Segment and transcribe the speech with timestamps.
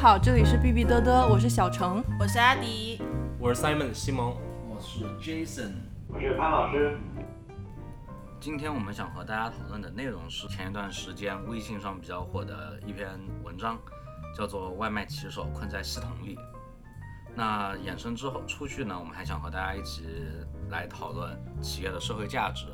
[0.00, 3.02] 好，这里是哔哔嘚嘚，我是小程，我是阿迪，
[3.36, 4.32] 我是 Simon 西蒙，
[4.68, 5.72] 我是 Jason，
[6.06, 6.96] 我是潘老师。
[8.38, 13.08] 今天我们想和大家讨论的内容是前一段时间微信上比较火的一篇
[13.42, 13.76] 文章，
[14.36, 16.36] 叫做《外卖骑手困在系统里》。
[17.34, 20.06] 那衍生之后出去呢，我们还想和大家一起
[20.70, 22.66] 来讨论企业的社会价值，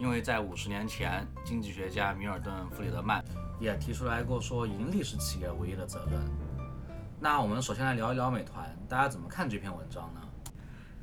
[0.00, 3.24] 因为在五十年前，经济学家米尔顿·弗里德曼
[3.60, 6.20] 也提出来过说，盈利是企业唯一的责任。
[7.18, 10.20] 那我们首先来聊一聊美团，大家怎么看这篇文章呢？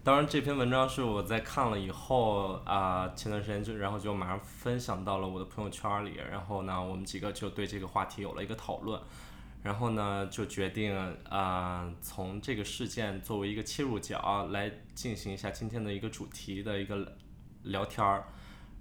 [0.03, 9.01] 当然，这篇文章是我在看了以后啊，前段时间就然后就马上分享到了我的朋友圈里，然后呢，我们几个就对这个话题有了一个讨论，
[9.63, 10.95] 然后呢，就决定
[11.29, 17.15] 啊，从这个事件作为一个切入角来进行一下今天的一个主题的一个
[17.63, 18.25] 聊天儿。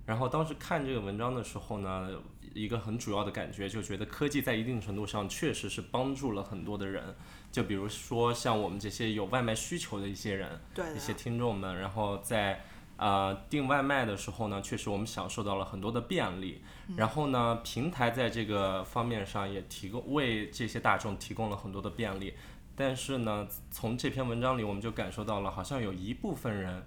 [0.04, 2.10] 然后当时看这个文章的时候呢，
[2.54, 7.14] 一个很主要的感觉就觉得科技在一定程度上确实是帮助了很多的人。
[7.50, 12.64] 就比如说像我们这些有外卖需求的一些人，对一些听众们，然后在
[12.96, 16.62] 呃订外卖的时候呢，确实我们享受到了很多的便利。
[16.96, 22.34] 然后呢，平台在这个方面上也提供为这些大众提供了很多的便利。
[22.74, 26.82] 但是呢，从这篇文章里我们就感受到了，好像有一部分人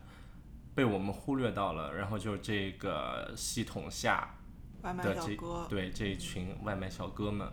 [0.74, 1.94] 被我们忽略到了。
[1.94, 4.36] 然后就是这个系统下
[4.86, 5.66] 外卖小哥。
[5.68, 7.46] 对这一群外卖小哥们。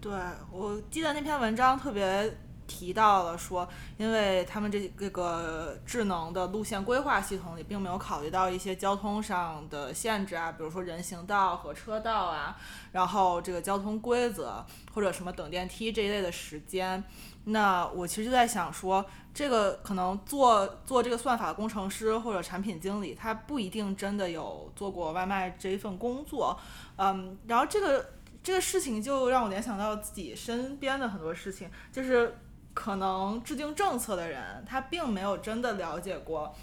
[0.00, 0.12] 对，
[0.50, 3.68] 我记得那篇文章特别提到了说，
[3.98, 12.56] 因为他们这这个智能的路线规划系统里并没有考虑到一些交通上的限制啊，比如说人行道和车道啊，
[12.92, 17.02] 然后这个交通规则或者什么等电梯这一类的时间。
[17.44, 26.58] 那我其实就在想说，这个可能做做这个算法工程师或者产品经理，他不一定真的有做过外卖这一份工作，
[26.96, 28.10] 嗯，然后这个
[28.42, 32.36] 这个事情就让我联想到自己身边的很多事情，就是
[32.74, 36.54] 可能制定政策的人，他并没有真的了解过，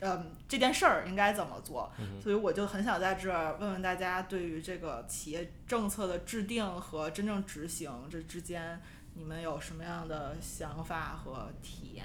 [0.00, 1.90] 嗯，这件事儿应该怎么做，
[2.22, 8.80] 所以我就很想在这儿问问大家，对于这个企业政策的制定和真正执行这之间，
[9.14, 12.04] 你们有什么样的想法和体验？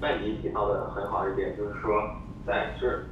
[0.00, 1.90] 曼迪提到的很好一点，就是说，
[2.44, 3.06] 在就是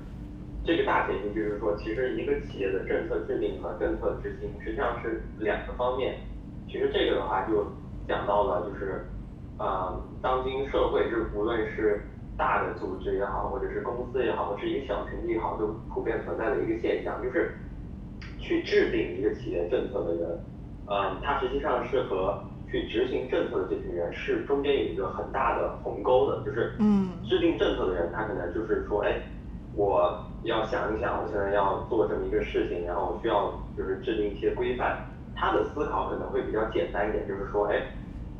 [0.65, 6.19] 这个大前提，就是说，其实一个企业的政策制定和政策执行实际上是两个方面。
[6.67, 7.65] 其实这个的话就
[8.09, 9.07] 讲到了，就是
[9.59, 12.03] 呃，当今社会，就是无论是
[12.37, 17.55] 大的组织也好，或者是公司也好，或者是一个小群体也好，都普遍存在的一个现象，就是
[18.41, 20.45] 去制定一个企业政策的人，
[20.89, 22.39] 嗯，他实际上是和
[22.71, 29.21] 去执行政策的这群人是中间有一个很大的鸿沟的，就是嗯制定政策的人，他可能就是说，哎，
[29.75, 34.99] 我要想一想，我现在要做这么一个事情，然后我需要就是制定一些规范。
[35.39, 37.83] 他的思考可能会比较简单一点，就是说，哎，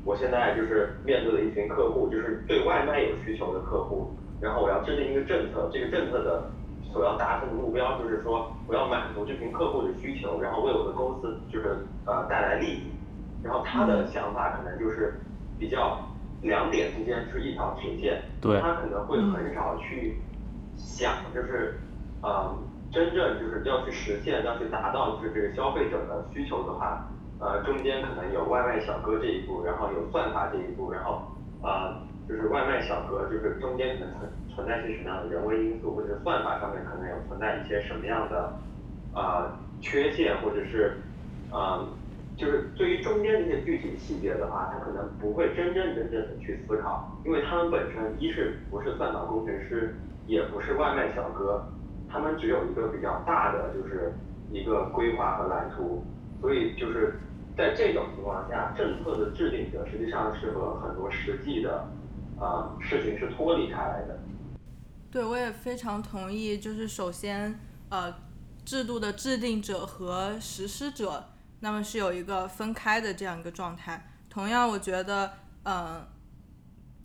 [0.03, 6.51] 我现在就是面对的一群客户，就是对外卖有需求的客户，然后我要制定一个政策，这个政策的
[6.93, 11.77] 所要达成的目标就是说，我要满足这群客户的需求，然后为我的公司就是
[12.07, 12.93] 呃带来利益。
[13.43, 15.21] 然后他的想法可能就是
[15.59, 16.01] 比较
[16.43, 18.61] 两点之间是一条直线，对。
[18.61, 20.21] 他可能会很少去
[20.77, 21.79] 想，就是
[22.23, 22.57] 呃
[22.91, 27.07] 真正就是要去实现，要去达到就是这个消费者的需求的话，
[27.39, 31.23] 呃中间可能有外卖小哥这一步，然后有算法这一步，然后
[31.63, 31.95] 呃
[32.29, 34.15] 就是外卖小哥就是中间可能
[34.57, 38.55] 存在些什么样的人为因素，或者算法上面可能有存在一些什么样的
[39.15, 39.53] 呃
[39.83, 40.97] 缺陷，或者是
[41.53, 41.87] 呃
[42.37, 49.95] 就是对于中间这些具体细节的话，他可能不会真真正正的去思考，因为他们本身一是不是算法工程师，
[50.27, 51.63] 也不是外卖小哥，
[52.09, 54.13] 他们只有一个比较大的就是
[54.51, 56.03] 一个规划和蓝图，
[56.41, 57.15] 所以就是
[57.57, 61.87] 在这种情况下，政策的制定者实际上是和很多实际的
[62.41, 64.19] 呃事情是脱离开来的。
[65.17, 66.59] 对，我也非常同意。
[66.59, 67.59] 就是首先，
[67.89, 68.15] 呃，
[68.67, 71.31] 制度的制定者和实施者，
[71.61, 74.11] 那么是有一个分开的这样一个状态。
[74.29, 75.33] 同样，我觉得，
[75.63, 76.07] 嗯、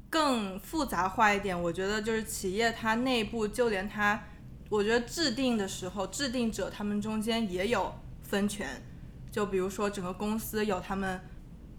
[0.10, 4.22] 更复杂化一点，我觉得就是企业它内部，就连它，
[4.68, 8.68] 我觉得制定的时候，制定者他们中间也有分权。
[9.32, 11.22] 就比如说，整个公司有他们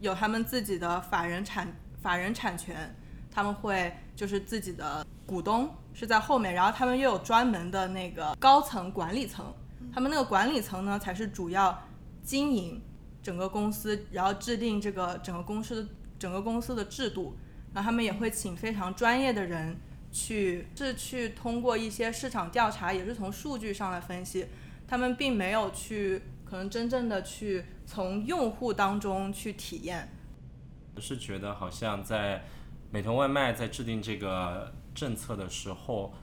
[0.00, 2.96] 有他们自己的法人产法人产权，
[3.30, 9.52] 他们会就是自己的股东是在后面，然后他们又有专门的那个高层管理层，
[9.92, 11.82] 他们那个管理层呢才是主要
[12.22, 12.80] 经营
[13.22, 15.88] 整个公司，然后制定这个整个公司的
[16.18, 17.36] 整个公司的制度，
[17.72, 19.76] 然后他们也会请非常专业的人
[20.10, 24.46] 去是去通过一些市场调查，也是从数据上来分析，
[24.86, 30.08] 他们并没有去可能真正的去从用户当中去体验。
[30.94, 32.44] 我是觉得好像在
[32.90, 36.14] 美团外卖在制定这个政策的时候，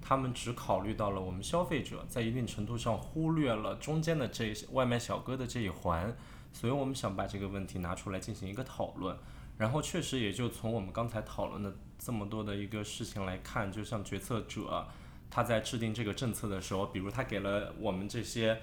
[0.00, 6.16] 他们只考虑到了我们消费者，在一定程度上忽略了中间的这外卖小哥的这一环，
[6.52, 9.16] 所以我们想把这个问题拿出来进行一个讨论。
[9.56, 14.86] 然后确实也就从我们刚才讨论的这么多的一个事情来看，就像决策者
[15.30, 18.60] 他在制定这个政策的时候，比如他给了我们这些。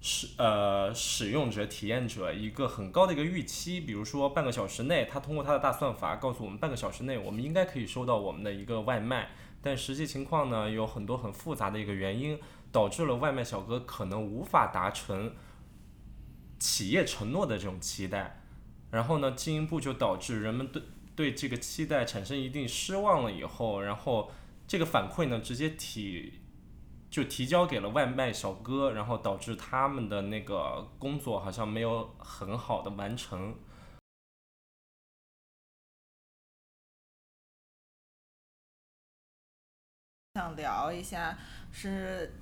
[0.00, 9.30] 使呃使用者体验者一个很高的一个预期，比如说半个小时内，他通过他的大算法告诉我们半个小时内我们应该可以收到我们的一个外卖，
[9.60, 12.38] 但实际情况呢有很多很复杂的一个原因，
[12.70, 15.34] 导致了外卖小哥可能无法达成
[16.60, 18.42] 企业承诺的这种期待，
[18.92, 20.82] 然后呢进一步就导致人们对
[21.16, 24.30] 对这个期待产生一定失望了以后，然后
[24.68, 26.34] 这个反馈呢直接体。
[27.10, 33.56] 就提交给了外卖小哥，然后导致他们的那个工作好像没有很好的完成。
[40.34, 41.36] 想聊一下，
[41.72, 42.32] 是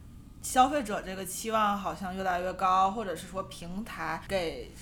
[0.42, 4.72] 消费者这个期望好像越来越高，或者是说平台给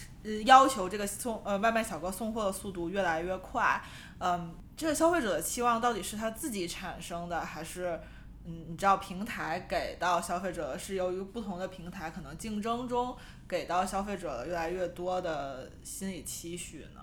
[0.46, 3.80] 要求这个送呃外卖小哥送货的速度越来越快。
[4.18, 8.00] 嗯，这个消费者的期望到底是他自己产生的，还是？
[8.46, 13.16] 嗯，你知道平台给到消费者是由于不同的平台可能竞争中
[13.48, 17.00] 给到消费者越来越多的心理期许呢？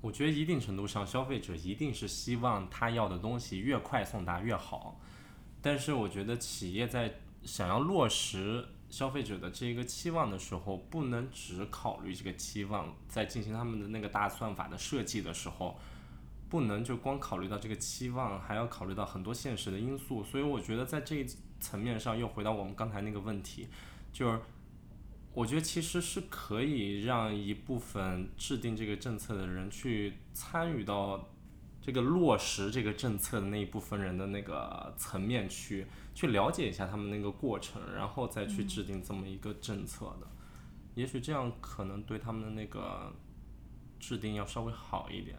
[0.00, 4.98] 我觉得一定程度上，消费者一定是希望他要的东西越快送达越好。
[5.60, 15.78] 但是我觉得企业在想要落实消费者的这个期望的时候，不能只考虑这个期望，在进行他们的那个大算法的设计的时候。
[16.54, 21.26] 不能就光考虑到这个期望，还要考虑到很多现实的因素，所以我觉得在这一
[21.58, 23.66] 层面上又回到我们刚才那个问题，
[24.12, 24.38] 就是
[25.32, 31.28] 我觉得其实是可以让一部分制定这个政策的人去参与到
[31.82, 35.84] 这个落实这个政策的那一部分人的那个层面去，
[36.14, 40.28] 去了解一下他们那个过程，然后再去制定这么一个政策的，
[40.94, 43.12] 也许这样可能对他们的那个
[43.98, 45.36] 制定要稍微好一点。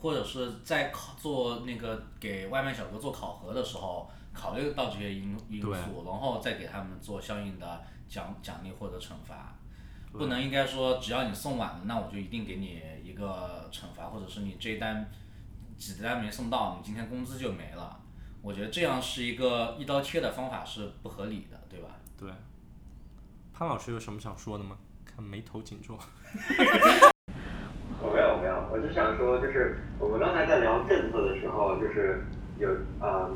[0.00, 9.54] 或者是在考做那个给外卖小哥做考核的时候，考虑到这些因因素，然后再给他们做相应的奖奖励或者惩罚，
[10.12, 15.10] 不能应该说只要你送晚了，那我就一定给你一个惩罚，或者是你这一单
[15.76, 18.00] 几单没送到，你今天工资就没了。
[18.42, 21.88] 我觉得这样是一个一刀切的方法是不合理的，对吧？
[22.18, 22.30] 对。
[23.52, 24.76] 潘老师有什么想说的吗？
[25.04, 25.98] 看眉头紧皱。
[28.46, 32.20] 我没有没有，我就想说，就是我们刚才在聊政策的时候，就是
[32.58, 32.68] 有
[33.00, 33.28] 呃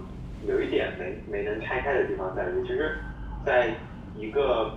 [0.47, 2.97] 有一点没没能拆开的地方在于，其实
[3.45, 3.75] 在
[4.17, 4.73] 一个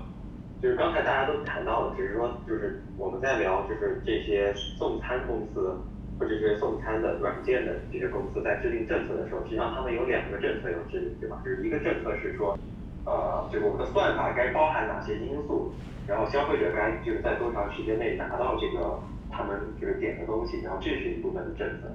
[0.61, 5.77] 就是刚才大家都谈到了，只是说就是我们在聊就是这些送餐公司
[6.19, 11.41] 或者是送餐的软件的这些公司在制定政策的时候，实际上他们有两个政策要制定，对吧？
[11.45, 12.57] 就是一个政策是说，
[13.05, 15.73] 呃，就是我们的算法该包含哪些因素，
[16.07, 18.99] 然后消费者该就是在多长时间内拿到这个。
[19.35, 21.89] 他们就是点的东西，然后这是一部分的政策，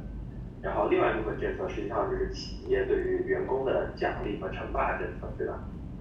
[0.61, 5.55] 然后另外一部分政策实际上就是企业对于员工的奖励和惩罚政策，对吧？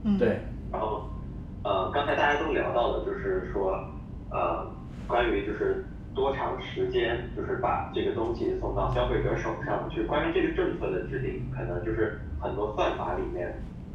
[0.03, 0.39] 嗯，对。
[0.71, 1.07] 然后，
[1.63, 3.71] 呃，刚才大家都聊到了，就是说，
[4.31, 4.65] 呃，
[5.07, 5.85] 关于就是
[6.15, 13.53] 多长时间，就是把这个东西送到消费者手上，去关于这个政策的制定，可能就是很多算法里面，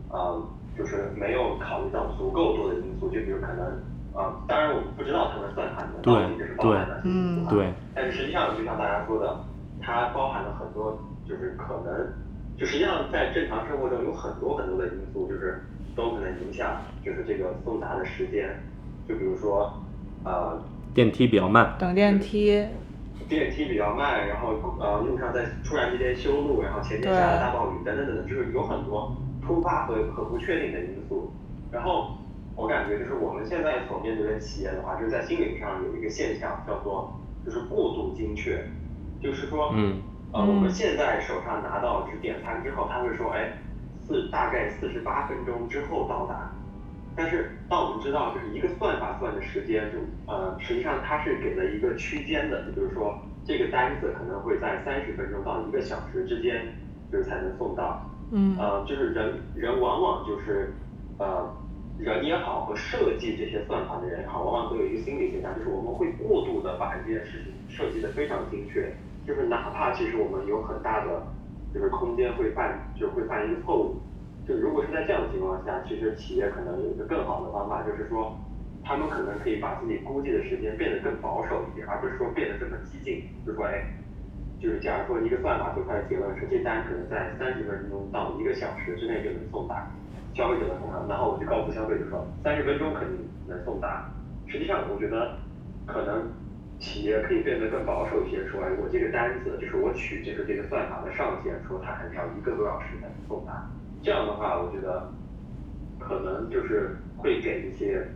[0.09, 0.41] 呃，
[0.79, 3.92] 就是没有考虑到足够多的因素，就比如可能。
[4.15, 7.67] 啊，当然我们不知道他们算盘的到底是包含哪些因素啊。
[7.95, 9.41] 但是实际上，就像大家说的，
[9.81, 12.13] 它包含了很多，就是可能，
[12.59, 15.63] 就实际上在正常生活中有很多很多的因素，就是
[15.97, 18.61] 都可能影响，就是这个送达的时间。
[19.09, 19.73] 就比如说，
[20.25, 20.61] 呃，
[20.95, 22.67] 电梯比较慢，等电梯，
[23.29, 31.33] 电梯比较慢，然后呃路上在突然之间修路，然后前天下了大暴雨等等等等，就是有很多突发和和不确定的因素，
[31.71, 32.19] 然后。
[32.63, 37.13] 我感觉就是我们现在所面对的企业的话，就是在心理上有一个现象叫做
[37.45, 38.65] 就是过度精确，
[39.21, 40.01] 就是说，嗯，
[40.31, 43.51] 呃，我们现在手上拿到就是点餐之后，他会说，哎，
[44.07, 46.53] 四大概四十八分钟之后到达，
[47.17, 49.99] 但是当我们知道就是一个算法算的时间，就
[50.33, 56.63] 呃实际上它是给了一个区间的，也就是说这个单子可能会在三十分钟到一个小时之间
[57.11, 60.75] 就是才能送到，嗯，呃，就是人人往往就是
[61.19, 61.61] 呃。
[62.03, 68.93] 人也好，和设计这些算法的人也好，往往都有一个心理现象，就是我们会过度的把这件事情设计的非常精确，
[69.27, 71.23] 就是哪怕其实我们有很大的
[71.73, 73.97] 就是空间会犯，就会犯一个错误。
[74.47, 78.37] 就如果是在这样的情况下，其实企业可能有一个更好的方法，就是说，
[78.83, 83.87] 他们可能可以把自己估计的时间变得更保守一点，而不是说变得这么激进，就是说哎，
[84.59, 89.89] 就是假如说一个算法就开始结论是这单可能在三十分钟到一个小时之内就能送达
[90.35, 94.11] 消费者的手上，然后我就告诉消费者说三十分钟肯定能送达。
[94.47, 95.37] 实际上我觉得
[95.87, 96.31] 可能
[96.79, 103.69] 企业可以变得更保守一些，说哎我这个单子就是我取就是这个算法的上限，说它肯定要一个多小时才能送达。
[104.03, 105.11] 这样的话，我觉得
[105.99, 108.07] 可能就是会给一些。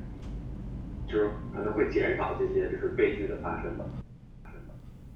[1.08, 3.84] 就是可能会减少这些就是悲剧的发生吧。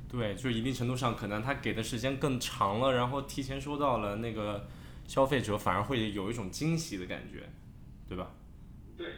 [0.08, 4.68] 对，就一定程度上，可能他给的时间更长了，然后提前收到了那个
[5.10, 7.50] 消费者，反而会有一种惊喜的感觉，
[8.08, 8.30] 对吧？
[8.96, 9.08] 对。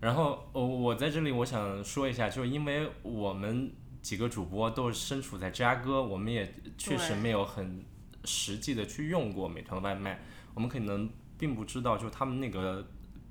[0.00, 7.84] 然后，我我在这里我想说一下，就是因为我们几个主播都身处在芝加哥，我们也确实没有很
[8.24, 10.22] 实际的去用过美团外卖，
[10.54, 12.86] 我们可能并不知道，就他们那个。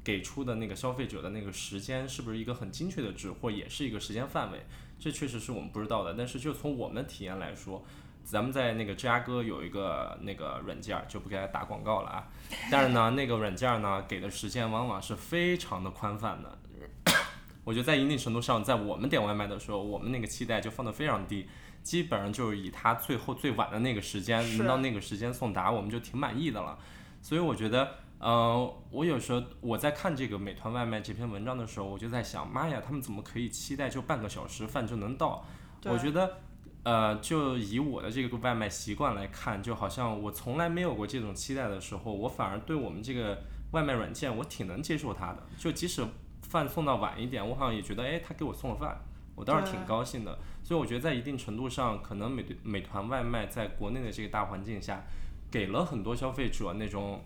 [0.05, 4.59] 给出的那个消费者的那个时间是不是一个很精确的值，或也是一个时间范围？
[4.99, 6.13] 这确实是我们不知道的。
[6.13, 7.81] 但是就从我们的体验来说，
[8.23, 12.27] 咱们在那个芝加哥有一个那个软件，就不给他打广告了啊。
[12.71, 16.57] 但是呢，那个软件呢给的时间往往是非常的宽泛的。
[17.63, 21.47] 我觉得在一定程度上，在我们点外卖的时候，我们那个期待就放得非常低，
[21.81, 26.77] 基本上就是以他最后最晚的那个时间能到那个时间送达，我们就挺满意的了。
[27.21, 27.89] 所以我觉得。
[28.19, 35.45] 呃，我有时候我在看这个美团外卖这篇文章的时候，我就在想，妈呀，他们怎么可以期待就半个小时饭就能到？
[35.83, 36.37] 我觉得，
[36.83, 45.43] 呃，就以我的这个外卖习惯来看，就好像我从来没有过这种期待的时候，我反而对我们这个外卖软件我挺能接受它的。
[45.57, 46.05] 就即使
[46.41, 49.01] 饭送到晚一点，我好像也觉得，哎，他给我送了饭，
[49.35, 50.37] 我倒是挺高兴的。
[50.63, 55.03] 所以我觉得在一定程度上，可能美美团外卖在国内的这个大环境下，
[55.49, 57.21] 给了很多消费者那种。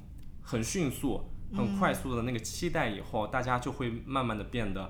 [0.49, 1.19] 很迅速、
[1.57, 4.89] 很快速的那个期待，以后大家就会慢慢的变得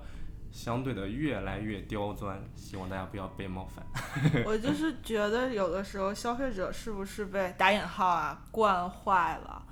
[0.51, 2.41] 相对的越来越刁钻。
[2.55, 3.85] 希望大家不要被冒犯。
[4.45, 9.63] 我就是觉得有的时候消费者是不是被打引号啊惯坏了？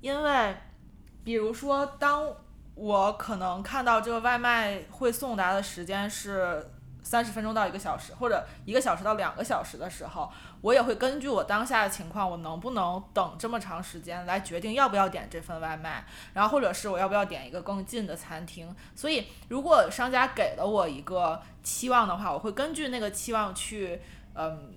[0.00, 0.56] 因为
[1.24, 2.26] 比如说，当
[2.74, 6.70] 我可能看到这个外卖会送达的时间是。
[7.00, 10.30] 三十分钟到一个小时，或者一个小时到两个小时的时候，
[10.60, 18.74] 我也会根据我当下的情况，我能不能等这么长时间来决定要不要点这份外卖，然后或者是我要不要点一个更近的餐厅。
[18.94, 24.00] 所以，如果商家给了我一个期望的话，我会根据那个期望去，
[24.34, 24.74] 嗯，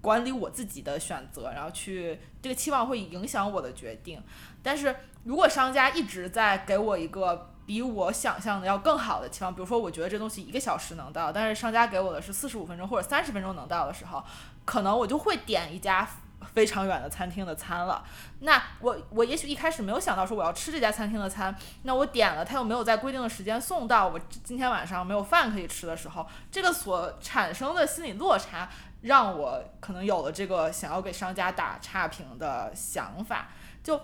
[0.00, 4.22] 管理我自己的选择，然后去这个期望会影响我的决定。
[4.62, 14.22] 但是如果商家一直在给我一个比我想象的要更好的期望，比如说我觉得这东西一个小时能到，但是商家给我的是四十五分钟或者三十分钟能到的时候，
[14.64, 16.06] 可能我就会点一家
[16.52, 18.04] 非常远的餐厅的餐了。
[18.40, 28.68] 那我我也许一开始没有想到说我要吃这家餐厅的餐，那我点了，他又没有在规定的时间送到，我今天晚上没有饭可以吃的时候，这个所产生的心理落差，
[29.00, 33.48] 让我可能有了这个想要给商家打差评的想法，
[33.82, 33.98] 就。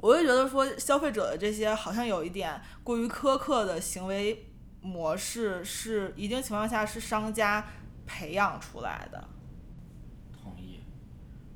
[0.00, 4.46] 我就觉得说，消费者的这些好像有一点过于苛刻的行为
[4.80, 7.66] 模式，是一定情况下是商家
[8.06, 9.28] 培养出来的。
[10.40, 10.80] 同意。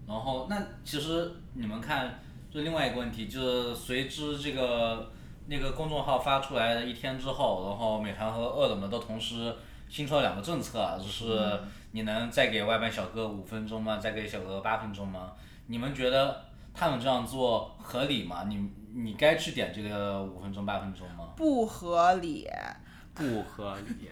[0.09, 2.19] 然后，那其实你们看，
[2.51, 5.13] 就另外一个问题，就是随之这个
[5.47, 9.55] 那个公众号发出来的一天之后，然后美团和饿了么都同时
[9.89, 11.61] 新出了两个政策，就是
[11.93, 13.99] 你能再给外卖小哥五分钟吗？
[13.99, 15.33] 再给小哥八分钟吗？
[15.69, 16.47] 你们觉得？
[16.75, 18.45] 他们这样做合理吗？
[18.49, 21.35] 你你该去点这个五分钟八分钟吗？
[21.37, 22.49] 不合理，
[23.15, 24.11] 不合理。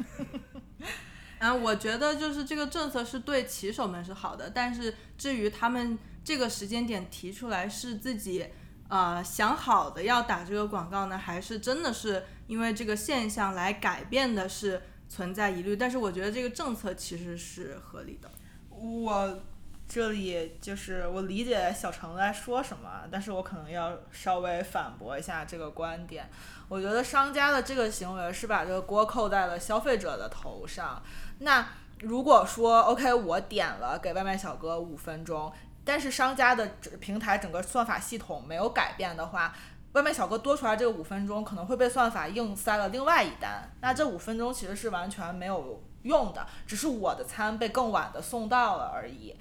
[1.39, 8.47] 啊，我觉得就是这个政策是对骑手们是好的，但是至于他们这个时间点提出来是自己
[8.89, 15.75] 呃想好的要打这个广告呢，还是真的是因为这个现象来改变的，是存在疑虑。
[15.77, 18.31] 但是我觉得这个政策其实是合理的。
[18.69, 19.43] 我。
[19.93, 26.31] 这里就是我理解小程在说什么，但是我可能要稍微反驳一下这个观点。
[26.69, 31.03] 我觉得商家的这个行为是把这个锅扣在了消费者的头上。
[31.41, 31.67] 那
[32.03, 35.53] 如果说 OK，我点了给外卖小哥五分钟，
[35.85, 36.65] 但是商家的
[37.01, 39.53] 平台整个算法系统没有改变的话，
[39.95, 43.69] 外卖小哥多出来这个五分钟可能会被算法硬塞了另外一单。
[43.81, 49.37] 那这五分钟其实是完全没有用的，只是我的餐被更晚的送到了而已。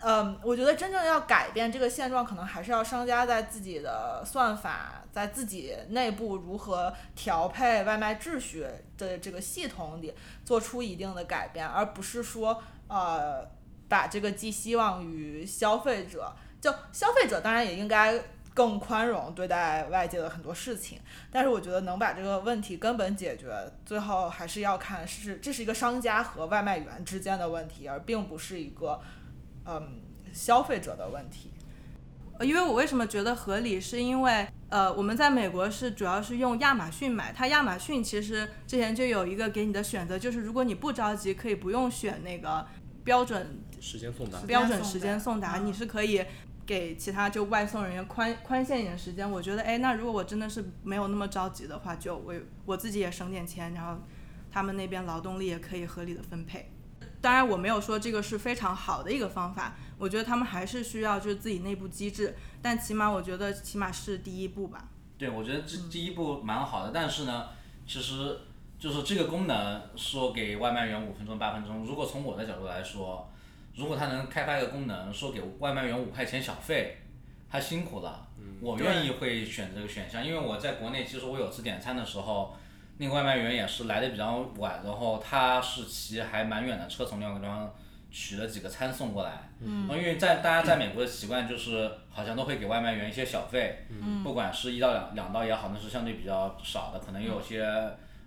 [0.00, 8.66] 嗯，我觉得真正要改变这个现状，可能还是要商家在自己的算法，在自己内部如何调配外卖秩序
[8.96, 10.14] 的这个系统里
[10.44, 13.46] 做出一定的改变，而不是说呃
[13.88, 16.32] 把这个寄希望于消费者。
[16.60, 18.20] 就消费者当然也应该。
[18.52, 20.98] 更宽容对待外界的很多事情。
[21.30, 23.48] 但是我觉得能把这个问题根本解决，
[23.86, 29.00] 最后还是要看是这是一个商家和外卖员之间的问题，而并不是一个
[29.78, 30.00] 嗯
[30.32, 31.50] 消费者的问题。
[32.40, 42.66] 因为我为什么觉得合理，是因为呃，我们在美国是主要是用亚马逊买，它亚马逊其实之前就有一个给你的选择，就是如果你不着急，可以不用选那个
[43.04, 46.24] 标准时间送达，标准时间送达，你是可以
[46.64, 49.30] 给其他就外送人员宽宽限一点时间。
[49.30, 52.32] 我觉得，哎，那如果我真的是没有那么着急的话，就我
[52.64, 54.00] 我自己也省点钱，然后
[54.50, 56.70] 他们那边劳动力也可以合理的分配。
[57.20, 59.76] 当然，我没有说这个是非常好的一个方法。
[59.98, 64.88] 我觉得他们还是需要就是自己内部机制，但起码我觉得起码是第一步吧。
[65.18, 67.48] 对，我觉得这第一步蛮好的，但是呢，
[67.86, 68.38] 其实
[68.78, 73.30] 就是这个功能说给外卖员五分钟八分钟，如果从我的角度来说，
[73.74, 76.96] 如果他能开发一个功能说给外卖员五块钱小费，
[77.50, 78.26] 他辛苦了，
[78.62, 82.56] 我愿意会选这个选项，因为我在国内其实我有次点餐的时候。
[83.00, 87.74] 那个外卖员也是来的比较晚，然后他是骑还蛮远的车从另外一个地方
[88.10, 89.48] 取了几个餐送过来。
[89.58, 89.88] 嗯。
[89.88, 94.22] 因为在大家在美国的习惯就是好像都会给外卖员一些小费，嗯。
[94.22, 97.64] 不管是一到两两刀也好，那是相对比较少的，可能有些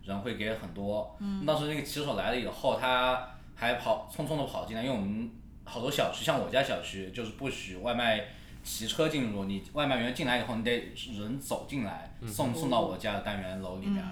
[0.03, 1.15] 人会给很多。
[1.19, 1.45] 嗯。
[1.45, 5.29] 当时那个骑手来了以后，他还跑匆匆的跑进来，因为我们
[5.63, 8.25] 好多小区，像我家小区就是不许外卖
[8.63, 14.03] 骑车进入，你外卖员进来以后，你得人走进来送送到我家的单元楼里面。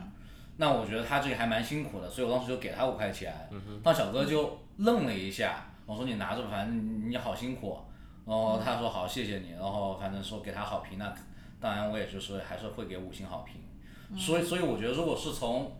[0.61, 3.33] 那我觉得他这个还蛮辛苦的，所以我当时就给他五块钱。
[3.81, 7.79] 当小哥就愣了一下，我说你拿着吧，反正你好辛苦。
[8.27, 9.53] 然后他说好，谢谢你。
[9.53, 11.11] 然后反正说给他好评，那
[11.59, 13.55] 当然我也就是还是会给五星好评。
[14.15, 15.71] 所以所以我觉得，如果是从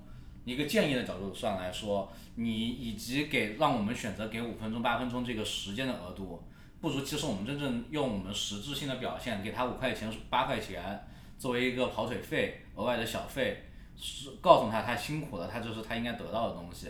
[0.46, 6.42] 一个建议的角度上来说，你以及给让我们选择给五分钟八分钟这个时间的额度，
[6.80, 13.64] 不如其实我们真正用我们实质性的表现，给他五块钱八块钱作为一个跑腿费额外的小费。
[13.98, 16.90] 是告诉他他辛苦了，他就是他应该得到的东西。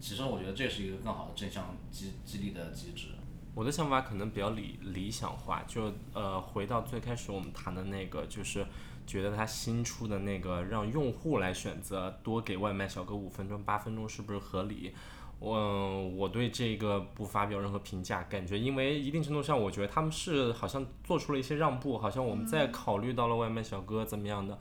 [0.00, 3.08] 其实我觉得这是一个更好的正向激激励的机制。
[3.54, 8.66] 我的想法可能比较理理想化，就呃回到最开始我们谈的那个，就是
[9.06, 14.94] 觉得他新出的那个让用户来选择多给外卖小哥五分钟八分钟是不是合理？
[15.38, 24.58] 我我对这个不发表任何评价，感觉因为一定程度上我觉得他们是好像做出了一些让步，好像我们在考虑到了外卖小哥怎么样的。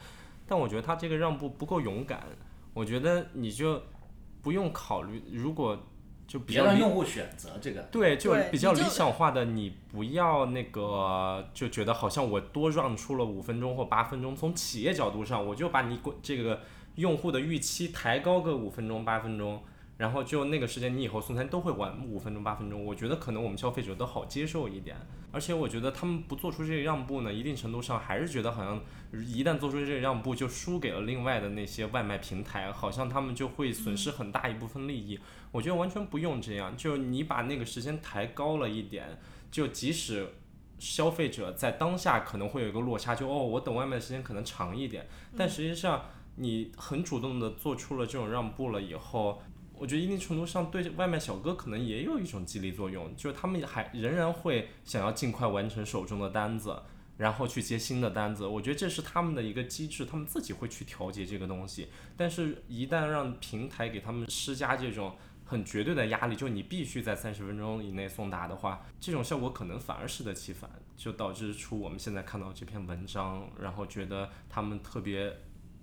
[0.51, 2.25] 但我觉得他这个让步不够勇敢，
[2.73, 3.81] 我觉得你就
[4.41, 5.79] 不用考虑，如果
[6.27, 16.59] 就比较让用户选择这个，对，就比较理想化的，你不要那个就觉得好像我多让出了五分钟或八分钟，从企业角度上，我就把你这个
[16.95, 19.63] 用户的预期抬高个五分钟八分钟。
[19.97, 24.97] 然后就那个时间，你以后送餐都会晚五分钟八分钟，我觉得可能我们消费者都好接受一点。
[25.31, 28.81] 而且我觉得他们不做出这个让步呢，一定程度上还是觉得好像
[29.13, 35.19] 一旦做出这个让步，就输给了另外的那些外卖平台，好像他们就会损失很大一部分利益。
[35.51, 40.27] 我觉得完全不用这样，就你把那个时间抬高了一点，就即使
[40.79, 49.41] 消费者在当下可能会有一个落差，就哦，我等外卖的时间可能长一点，但实际上你很主动的做出了这种让步了以后。
[49.81, 56.83] 我觉得一定程度上对外卖小哥可能也有一种激励作用，就是他们还仍然会想要尽快完成手中的单子，
[57.17, 58.45] 然后去接新的单子。
[58.45, 61.87] 我觉得这是他们的一个机制，他们自己会去调节这个东西。
[62.15, 75.35] 但是，一旦让平台给他们施加这种很绝对的压力，就你必须在三十分钟以内送达的话，这种效果可能反而适得其反，就导致出我们现在看到这篇文章，然后觉得他们特别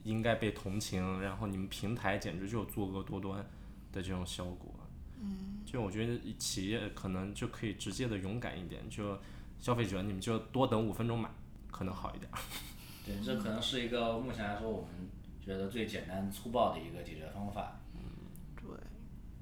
[0.05, 3.45] 应该被同情，然后你们平台简直就作恶多端。
[3.93, 4.75] 的这种效果，
[5.21, 9.19] 嗯，就我觉得企业可能就可以直接的勇敢一点，就
[9.59, 11.29] 消费者你们就多等五分钟买，
[11.71, 12.31] 可能好一点。
[13.05, 15.09] 对，这可能是一个目前来说我们
[15.45, 17.81] 觉得最简单粗暴的一个解决方法。
[17.95, 18.01] 嗯，
[18.57, 18.71] 对。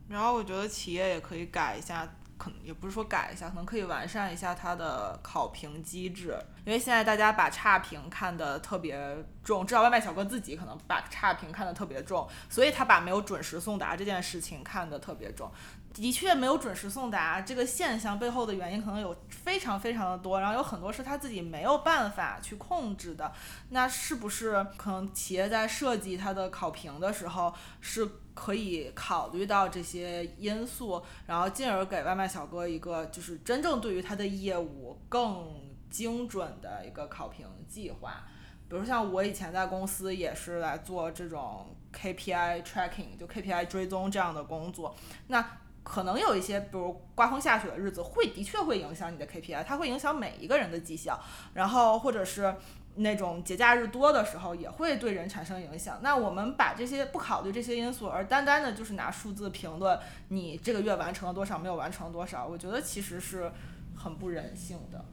[0.08, 2.16] 然后我觉得企业也可以改一下。
[2.38, 8.98] 可能也不是说改一下，可能可以完善一下它的考评机制，因为现在大家把差评看得特别
[9.42, 15.50] 重，至少外卖小哥自己可能把差评看得特别重，所以他把没有准时送达这件事情看得特别重。
[15.96, 23.32] 的确没有准时送达这个现象背后的原因可能有非常非常的多，然后有很多是他自己没有办法去控制的。
[23.70, 35.48] 那是不是可能企业在设计它的考评的时候是可以考虑到这些因素，然后进而给外卖小哥一个就是真正对于他的业务更
[35.88, 38.22] 精准的一个考评计划？
[38.68, 44.94] 比如像我以前在公司也是来做这种 KPI tracking，就 KPI 追踪这样的工作，
[45.28, 45.42] 那。
[45.88, 51.16] 可能有一些，比如刮风下雪的日子，会的确会影响你的 KPI，它会影响每一个人的绩效。
[51.54, 52.52] 然后或者是，
[52.96, 56.00] 那种节假日多的时候，也会对人产生影响。
[56.02, 59.96] 那我们把这些不考虑这些因素，而单单的就是拿数字评论
[60.28, 63.52] 你这个月完成了多少，没有完成多少，我觉得其实是
[63.94, 65.04] 很不人性的。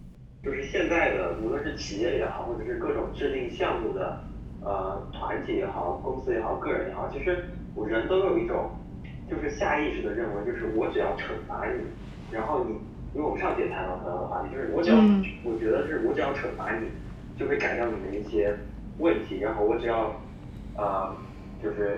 [0.43, 4.23] 就是现在的，无论是企业也好，或者是各种制定项目的，
[4.61, 8.71] 呃，团体也好，公司也好，个人也好，其实我人都有一种，
[9.33, 11.81] 就是下意识的认为，就是我只要惩罚你，
[12.31, 12.73] 然后你，
[13.15, 14.97] 因为我们上节谈到同样的话题，就是我只要，
[15.43, 16.87] 我觉得是我只要惩罚你。
[17.35, 18.55] 就会改掉你的一些
[18.99, 20.15] 问题，然后我只要，
[20.77, 21.11] 呃，
[21.63, 21.97] 就是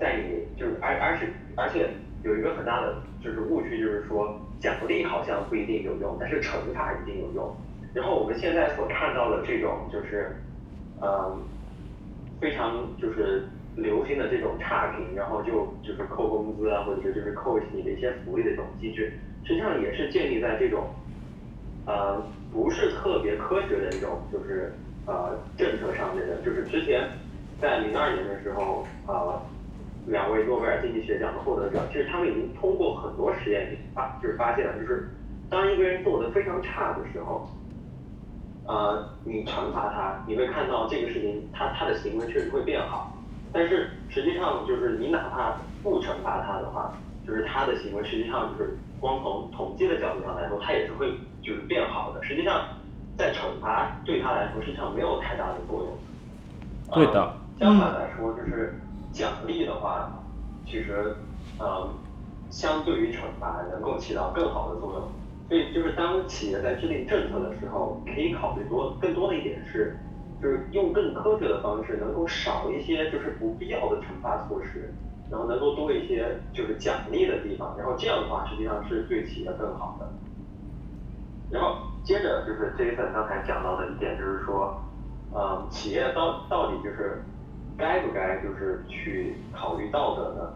[0.00, 1.88] 在你就是而而且而且
[2.24, 7.56] 有一个很大的就是误区，就是说奖励好像不一定有用，但是惩罚一定有用。
[7.94, 10.34] 然后我们现在所看到的这种就是，
[11.00, 11.38] 呃，
[12.40, 13.44] 非常就是
[13.76, 19.12] 流行的这种差评，然后就就是扣工资啊，或者是就是扣你的一些福利的这种机制，
[19.44, 20.86] 实际上也是建立在这种，
[21.86, 22.22] 呃。
[22.52, 24.70] 不是特别科学的一种，就是
[25.06, 27.08] 呃政策上面的，就是之前
[27.58, 29.40] 在零二年的时候，呃
[30.06, 35.08] 两位诺贝尔经济学奖的获得者，其实他们已经通过很多实验发，就是发现了，就是
[35.48, 37.48] 当一个人做的非常差的时候，
[38.66, 43.11] 呃你惩罚他，你会看到这个事情，他他的行为确实会变好，
[43.52, 46.94] 但是实际上就是你哪怕不惩罚他的话，
[47.26, 51.12] 就是他的行为实际上就是光从统计的角度上来说，他也是会。
[51.44, 52.68] 就是变好的，实际上，
[53.18, 55.98] 在惩罚对他来说实际上没有太大的作用。
[56.94, 57.34] 对的。
[57.58, 58.78] 相反来说，就是
[59.10, 60.08] 奖励的话，
[60.64, 61.16] 其实，
[61.58, 61.90] 嗯，
[62.48, 65.02] 相对于惩罚能够起到更好的作用。
[65.48, 69.98] 所以就是当企业在制定政策的时候，可以考虑多更多的一点是，
[70.42, 74.92] 就是用更科学的方式，能够少一些就是不必要的惩罚措施，
[75.30, 80.08] 然后能够多一些就是奖励的地方，然后这样的话实际上是对企业更好的。
[81.48, 84.74] 然后接着就是 Jason 刚才讲到的一点，就是说，
[85.32, 87.22] 嗯，企业到到底就是
[87.78, 90.52] 该不该就是去考虑道德呢？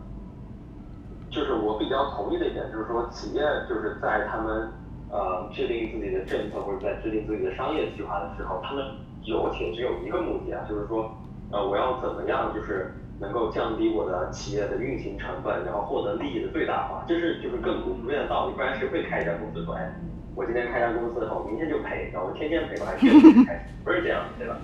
[1.31, 4.70] 就是我比较同意的一点，就是说企业就是在他们
[5.11, 8.85] 呃制定自己的政策或者在制定自己的商业计划的时候，他们
[9.26, 11.10] 有且只有一个目的啊，就是说，
[11.50, 19.92] 呃，我要怎么样就是能够降低我的企业的运行成本，然后获得利益的最大化，这是就是亘古不变的道理，不然谁会开一家公司出来？
[20.34, 24.56] 我今天开一家公司的话，我明天就赔，然后我天天赔，我还天天开，不是这样，对吧？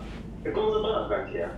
[0.45, 1.49] 这公司都想赚钱。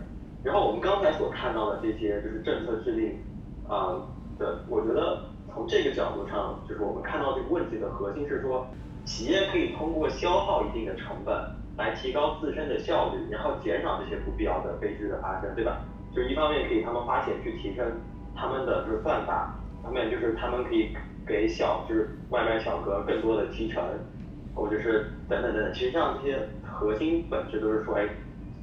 [0.42, 3.18] 然后我们刚才所看到的这些就是政策制定，
[3.66, 3.96] 啊
[4.38, 8.66] 的，我觉得从这个角度上，就是我们看到这个问题的核心是说，
[9.04, 11.34] 企业可以通过消耗一定的成本
[11.76, 15.80] 来提高自身的效率，然后减少这些不必要的悲剧的发生，对吧？
[16.14, 17.84] 就是一方面可以他们花钱去提升
[18.34, 20.94] 他们的就是算法，方面就是他们可以。
[21.26, 23.82] 给小就是外卖小哥更多的提成，
[24.54, 28.06] 或者是等等等等，其实像这些核心本质都是说，哎，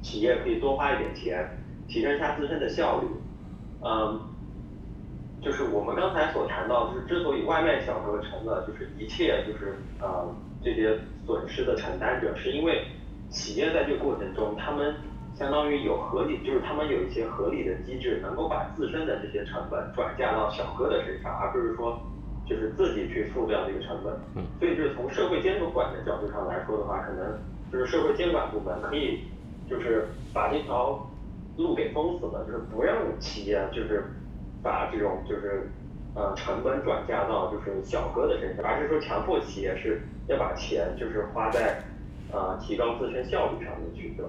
[0.00, 1.44] 企业可以多花一点钱，
[1.88, 3.08] 提升一下自身的效率。
[3.84, 4.20] 嗯，
[5.40, 10.96] 就是我们刚才所谈到，就是之所以外卖小哥成了就是一切就是呃这些
[11.26, 12.86] 损失的承担者，是因为
[13.32, 14.94] 企业在这个过程中，他们
[15.34, 22.00] 相当于有合理，就是他们有一些合理的机制，能够把自身的这些成本转嫁到小哥的身上，而不是说。
[22.44, 24.12] 就是自己去付掉这个成本，
[24.58, 27.38] 所以就是从社会监管的角度上来说的话，可能
[27.70, 29.20] 就是社会监管部门可以
[29.70, 31.08] 就是把这条
[31.56, 34.04] 路给封死了，就是不让企业就是
[34.60, 35.70] 把这种就是
[36.16, 41.80] 呃成本转嫁到就是小哥的身上，而是说强迫企业是要把钱就是花在
[42.32, 44.24] 呃提高自身效率上面去的。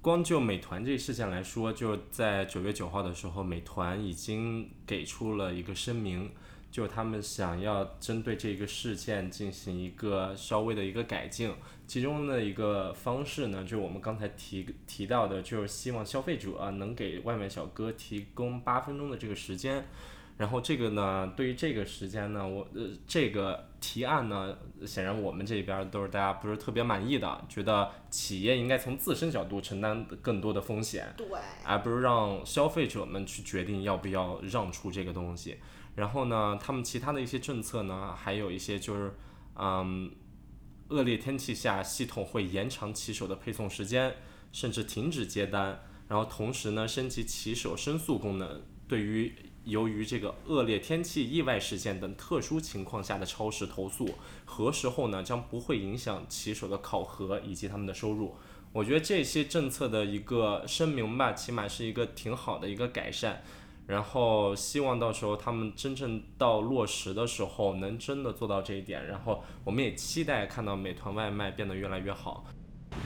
[0.00, 6.30] 光就美团这个事件来说，就在九月九号的时候，美团已经给出了一个声明。
[6.72, 11.52] 就他们想要针对这个事件进行一个稍微的一个改进，
[11.86, 19.84] 其中的一个方式呢，就我们刚才提提到的，就是希望消费者能给外卖小哥提供八分钟的这个时间。
[20.42, 31.28] 然后这个呢，对于这个时间呢，我呃这个提案呢，显然我们这边都是大家不是特别满意的，觉得企业应该从自身角度承担更多的风险，对，
[31.64, 35.58] 而不是让消费者们去决定要不要让出这个东西。
[35.94, 39.14] 然后呢，他们其他的一些政策呢，还有一些就是，
[39.54, 40.10] 嗯，
[40.88, 44.16] 恶劣天气下，系统会延长骑手的配送时间，
[44.50, 45.80] 甚至停止接单。
[46.08, 49.32] 然后同时呢，升级骑手申诉功能，对于
[49.64, 54.08] 由于这个恶劣天气、意外事件等特殊情况下的超时投诉，
[54.44, 58.34] 何时候呢，将不会影响骑手的考核以及他们的收入。
[58.72, 63.42] 我觉得这些政策的一个声明吧，起码是一个挺好的一个改善。
[63.86, 69.06] 然后希望到时候他们真正到落实的时候，能真的做到这一点。
[69.06, 72.44] 然后我们也期待看到美团外卖变得越来越好。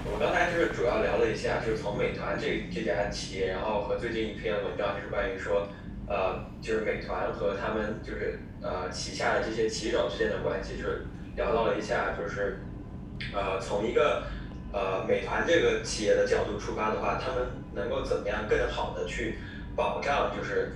[0.04, 5.66] 我刚才就是主要聊了一下，就是从美团这这家企业，然后和最近一篇文章，就是关于说，
[6.08, 12.60] 呃，就是美团和他们就是呃旗下的这些骑手之间的关系，就是聊到了一下，就是
[13.34, 14.24] 呃从一个
[14.72, 19.38] 呃美团这个企业的角度出发的话，他们能够怎么样更好的去
[19.74, 20.72] 保障，就是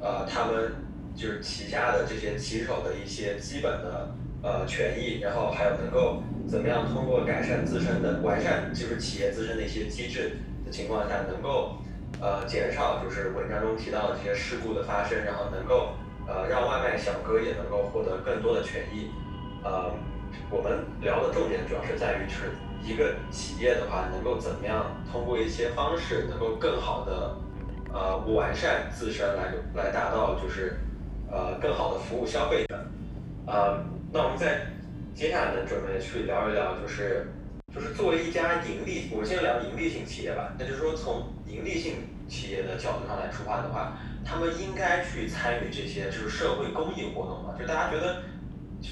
[0.00, 0.72] 呃他们
[1.14, 6.22] 就是旗下的这些骑手的一些基本的呃权益，然后还有能够。
[6.44, 10.32] 怎么样通过改善自身的完善，就是企业自身的一些机制
[10.66, 11.78] 的情况下，能够
[12.22, 15.94] 呃减少就是文章中提到的这些事故的发生，然后能够
[16.28, 19.10] 呃让外卖小哥也能够获得更多的权益。
[19.64, 19.90] 呃，
[20.48, 22.52] 我们聊的重点主要是在于，就是
[22.84, 27.36] 一个企业的话，能够怎么样通过一些方式，能够更好的
[27.92, 30.78] 呃完善自身来来达到就是
[31.28, 32.86] 呃更好的服务消费者。
[33.46, 34.62] 呃，那我们在。
[35.14, 37.26] 接下来呢，准备去聊一聊，就是
[37.74, 40.54] 就是作为一家盈利，我们先聊盈利性企业吧。
[40.58, 41.96] 那就是说，从盈利性
[42.28, 47.54] 企业的角度上来出发的话，他们应该去参与这些就是社会公益活动吗？
[47.58, 48.22] 就大家觉得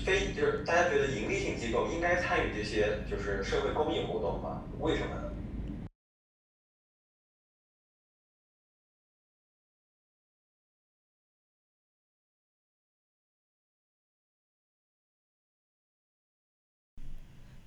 [0.04, 4.62] 非就是大家觉得盈利性机构应该参与这些就是社会公益活动吗？
[4.78, 5.22] 为什么呢？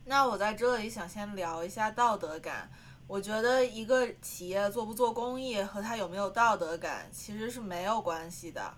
[0.05, 2.69] 那我在这里想先聊一下道德感。
[3.07, 8.73] 我觉得一个企业做不做公益和他有没有道德感其实是没有关系的。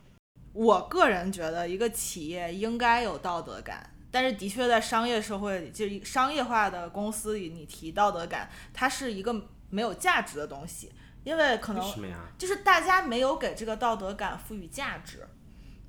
[0.51, 9.35] 我个人觉得一个企业应该有道德感，但是的确在商业社会里，就商业化的公司里，你提道德感，它是一个
[9.69, 10.91] 没有价值的东西，
[11.23, 11.83] 因为可能
[12.37, 15.27] 就是大家没有给这个道德感赋予价值。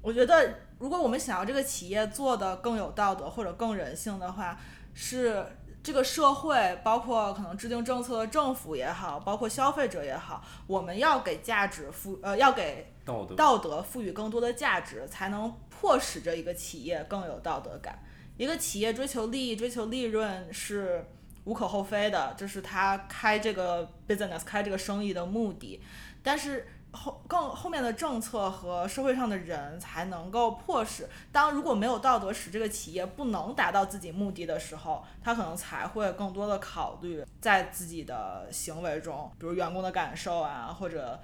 [0.03, 4.59] 我觉得如果我们想要这个企业做的更有道德或者更人性的话，
[4.95, 5.47] 是
[5.87, 18.03] 这个社会，包括可能制定政策的政府也好，包括消费者也好，我们要给价值赋呃，要给道德道德赋予更多的价值，才能迫使着一个企业更有道德感。
[18.37, 21.07] 一个企业追求利益、追求利润是
[21.45, 25.81] 无可厚非的，这是他开这个 business、开这个生意的目的，
[26.21, 26.67] 但是。
[26.97, 41.21] 后更后面的政策和社会上的人才能够迫使，当如果没有道德使这个企业不能达到自己目的的时候，他可能才会更多的考虑在自己的行为中，比如员工的感受啊，或者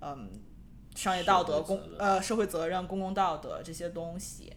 [0.00, 0.30] 嗯
[0.94, 4.52] 商业道德、公呃社会责任、公共道德这些东西。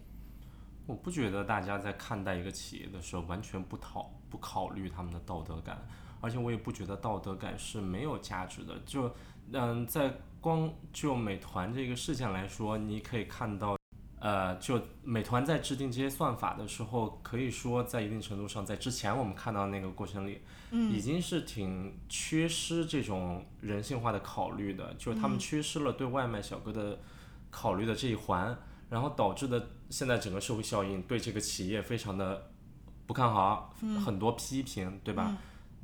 [0.86, 5.78] 我不觉得大家在看待一个企业的时候完全不讨不考虑他们的道德感，
[6.22, 8.78] 而且我也不觉得道德感是没有价值的。
[8.86, 9.14] 就
[9.52, 10.14] 嗯在。
[10.44, 13.78] 光就美团这个事件来说，你可以看到，
[14.20, 20.42] 呃，就美团在制定这些算法的时候，可以说在一定程度上，在之前我们看到那个过程里，
[20.92, 27.00] 已经是挺缺失这种人性化的考虑的，就是他们缺失了对外卖小哥的
[27.50, 28.54] 考虑的这一环，
[28.90, 32.52] 然后导致的现在整个社会效应对这个企业非常的
[33.08, 33.74] 不看好，
[34.06, 35.38] 很多批评，对吧？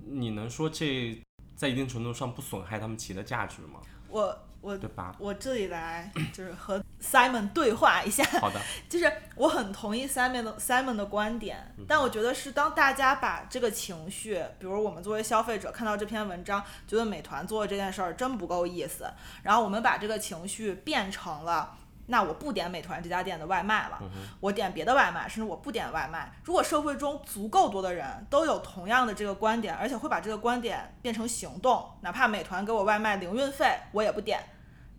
[0.06, 1.18] 你能说这
[1.56, 3.80] 在一定程度上不损害他们企业的价值吗？
[4.10, 4.38] 我。
[4.62, 5.16] 我对吧？
[5.18, 8.24] 我这里来就是和 Simon 对话一下。
[8.40, 8.60] 好的。
[8.90, 19.10] 就是我很同意 Simon 的 Simon 的观点，但我觉得是当大家把这个情绪，比如我们作为消费者看到这篇文章，觉得美团做的这件事儿真不够意思，
[19.44, 21.78] 然后我们把这个情绪变成了。
[22.10, 24.00] 那我不点美团这家店的外卖了，
[24.40, 26.32] 我点别的外卖，甚至我不点外卖。
[26.44, 34.44] 如果社会中足够多的人都有同样的这个观点，而且会把这个观点变成行动，哪怕美团给我外卖零运费，我也不点。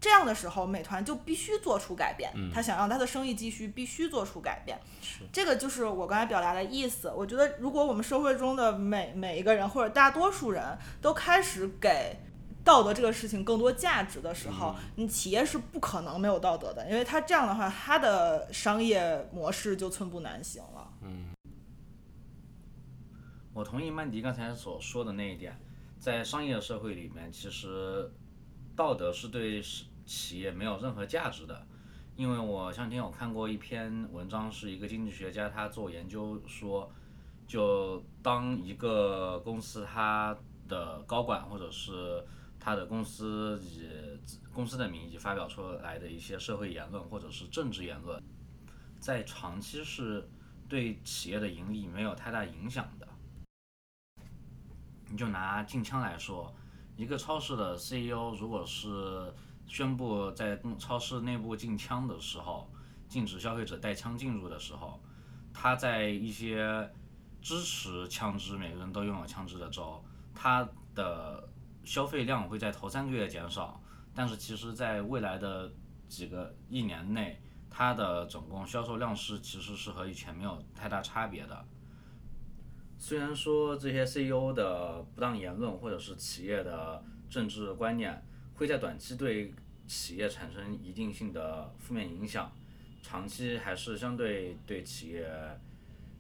[0.01, 2.33] 这样的时候，美团就必须做出改变。
[2.55, 4.79] 他想让他的生意继续，必须做出改变。
[5.33, 7.13] 这个就是我刚才表达的意思。
[7.15, 12.19] 我觉得，如果我们社会中的每每一个人或者大多数人都开始给。
[12.65, 20.93] 道德这个事情更多价值的时候，你企业是不可能没有道德的，因为它这样的话，它的商业模式就寸步难行了。
[21.03, 21.35] 嗯，
[23.55, 25.59] 我同意曼迪刚才所说的那一点，
[25.99, 28.11] 在商业社会里面，其实
[28.77, 29.63] 道德是对
[30.05, 31.67] 企业没有任何价值的，
[32.17, 36.91] 因为我前两天有看过一篇文章，是一个经济学家他做研究说，
[37.47, 40.37] 就当一个公司它
[40.69, 42.25] 的高管或者是
[42.61, 43.89] 他的公司以
[44.53, 48.23] 公司的名义发表出来的一些社会言论或者是政治言论，
[49.01, 50.29] 在长期是
[50.69, 53.09] 对企业的盈利没有太大影响的。
[55.09, 56.55] 你就拿禁枪来说，
[56.97, 59.33] 一个超市的 CEO 如果是
[59.67, 62.71] 宣布在超市内部禁枪的时候，
[63.09, 65.01] 禁止消费者带枪进入的时候，
[65.53, 66.89] 他在一些
[67.41, 70.01] 支持枪支，每个人都拥有枪支的州。
[70.35, 71.49] 他的
[71.91, 73.83] 消费量会在头三个月减少，
[74.15, 75.69] 但是其实在未来的
[76.07, 81.65] 几个一年内，它的总共销售量是其实是和以前没有太大差别的。
[82.97, 88.25] 虽然说这些 CEO 的不当言论或者是企业的政治观念
[88.55, 89.53] 会在短期对
[89.89, 92.53] 企业产生一定性的负面影响，
[93.03, 95.29] 长期还是相对对企业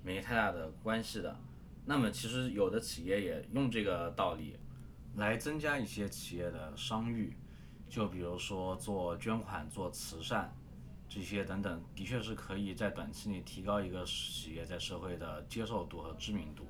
[0.02, 1.37] 没太大的关系的。
[1.87, 4.56] 那么其实有的企业也用这个道理
[5.16, 7.37] 来增加一些企业的商誉，
[7.88, 10.55] 就比如说做捐款、做慈善
[11.09, 16.66] 这些等等，的确是可以在短期内提高一个企业在社会的接受度和知名度。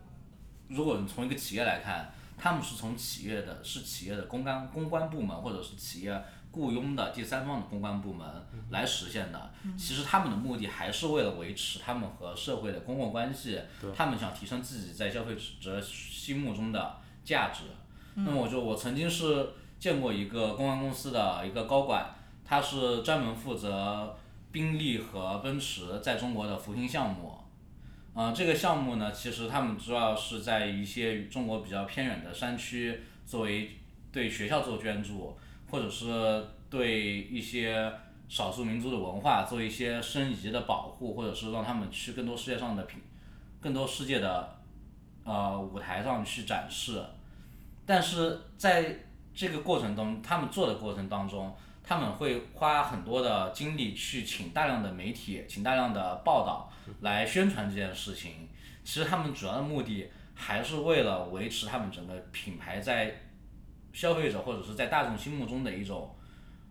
[0.69, 8.27] 如果你从一个企业来看，他们是从企业的是企业的公关公关部门或者是企业雇佣的第三方的公关部门
[8.71, 9.53] 来实现的。
[9.77, 13.61] 其实他们的目的还是为了维持他们和社会的公共关系，
[13.95, 17.65] 他们想提升自己在消费者心目中的价值。
[18.25, 22.07] 那么我就我曾经是见过一个公关公司的一个高管，
[22.45, 24.17] 他是专门负责
[24.53, 27.35] 宾利和奔驰在中国的扶贫项目。
[28.13, 33.71] 呃，这个项目呢，其实他们主要是在一些中国比较偏远的山区，作为
[34.11, 35.37] 对学校做捐助，
[35.71, 37.91] 或者是对一些
[38.29, 43.01] 少数民族的文化做一些申遗的保护，或者是让他们去更多世界上的品，
[43.61, 44.57] 更多世界的
[45.25, 47.01] 呃舞台上去展示。
[47.91, 49.01] 但是在
[49.35, 58.49] 这个过程中，他们做的过程当中，他们会花很多的精力去请大量的媒体，请大量的报道来宣传这件事情。
[58.85, 63.23] 其实他们主要的目的还是为了维持他们整个品牌在
[63.93, 66.15] 消费者或者是在大众心目中的一种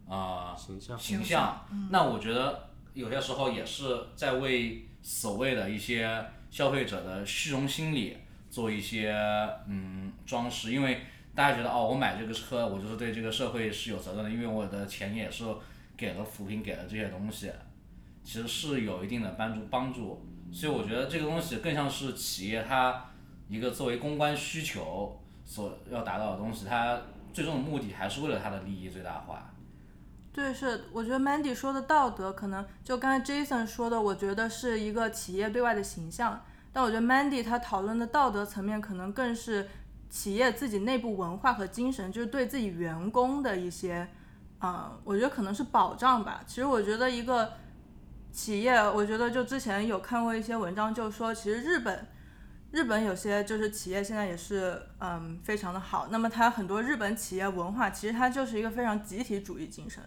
[0.08, 1.68] 啊、形象形象。
[1.92, 8.16] 那我觉得有些时候也是在为所谓的一些消费者的虚荣心理
[8.50, 9.14] 做一些
[9.68, 11.02] 嗯装饰，因为
[11.36, 15.46] 大家觉得哦，我买这个车，我就是对这个社会是有责任的，因为我的钱也是
[15.96, 17.52] 给了扶贫，给了这些东西，
[18.24, 20.26] 其实是有一定的帮助帮助。
[20.52, 23.06] 所以我觉得这个东西更像是企业它
[23.48, 27.00] 一个作为公关需求所要达到的东西，它
[27.32, 29.54] 最终的目的还是为了它的利益最大化。
[30.34, 36.44] 对，是我觉得 Mandy 说的道德，可能就刚才 Jason 说的，我觉得是一个企业对外的形象。
[36.72, 39.68] 但我觉得 Mandy 他讨论的道德层面，可能更是
[40.10, 44.08] 企业自己内部文化和精神，就是对自己员工的一些，
[44.60, 46.42] 啊、我觉得可能是保障吧。
[46.46, 47.54] 其实我觉得一个
[48.32, 52.08] 企业，我觉得就之前有看过一些文章，就是说其实日本。
[52.72, 60.04] 日本有些就是企业现在也是嗯非常的好，那么它很多日本企业文化其实它就是一个非常集体主义精神。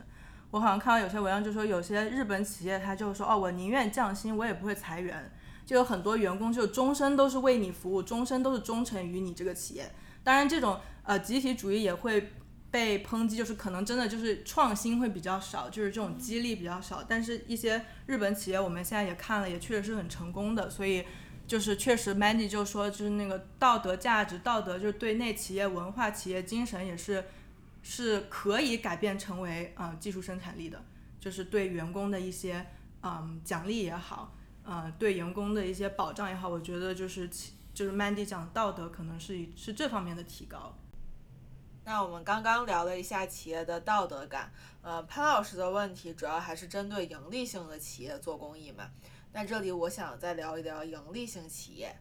[0.52, 5.28] 我好像看到有些文章就说有些日本企业它就说哦我宁愿降薪我也不会裁员，
[5.64, 9.90] 就有很多员工就终身都是为你服务，终身都是忠诚于你这个企业。
[10.22, 12.32] 当然这种呃集体主义也会
[12.70, 17.04] 被抨击，就是可能真的就是创新会比较少，就是这种激励比较少。
[17.06, 21.04] 但是一些日本企业我们现在也看了，也确实是很成功的，所以。
[21.44, 27.24] 就是确实，Mandy 就说，就是那个道德价值、道德就是对内企业文化、企业精神也是
[27.82, 30.82] 是可以改变成为、呃技术生产力的，
[31.20, 32.64] 就是对员工的一些
[33.02, 40.74] 嗯奖励也好，呃对员工的一些保障也好，我觉得就是其就是 Mandy 讲道德可能是以是这方面的提高。
[41.84, 48.88] 那我们刚刚聊了一下企业的道德感，呃，潘老师的问题主要还是针对盈利性的企业做公益嘛。
[49.32, 51.92] 那这里我想再聊一聊盈利性企业。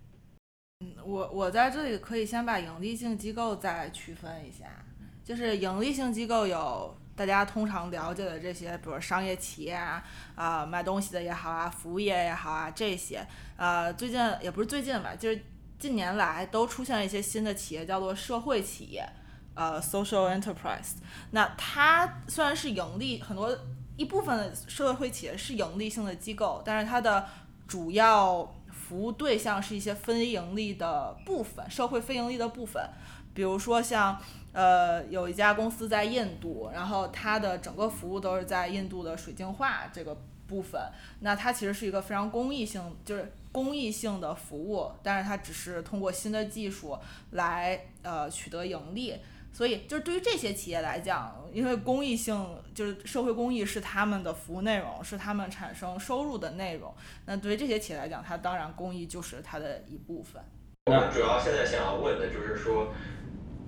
[0.82, 4.86] 嗯，我我在这里可以先把盈利性机构再区分一下，
[5.24, 10.04] 就是盈利性机构有大家通常了解的这些，比如商业企业啊，
[10.34, 13.24] 啊、卖东西的也好啊，服务业也好啊，这些，
[13.58, 15.46] 呃，最近也不是最近吧，就是
[15.78, 19.08] 近年来都出现了一些新的企业，叫做社会企业，
[19.54, 20.94] 呃，social enterprise。
[21.30, 23.56] 那它虽然是盈利，很多
[23.98, 27.28] 一部分的社会企业是盈利性的机构，但是它的
[27.68, 32.84] 主要服务对象是一些非盈利的部分，社会非盈利的部分，
[33.36, 34.20] 比如说像
[34.54, 40.82] 呃有一家公司在印度，然后它的整个服务都是在印度的水净化这个部分，
[41.20, 46.98] 那它其实是一个非常公益性，就是公益性的服务，但是它只是通过新的技术
[47.32, 49.16] 来呃取得盈利。
[49.54, 56.94] 所以，就是对于这些企业来讲，因为公益性就是社会公益是他们的服务内容，是他们产生收入的内容。
[57.26, 60.42] 那对于这些企业来讲，它当然公益就是它的一部分。
[60.86, 62.94] 我们主要现在想要问的就是说，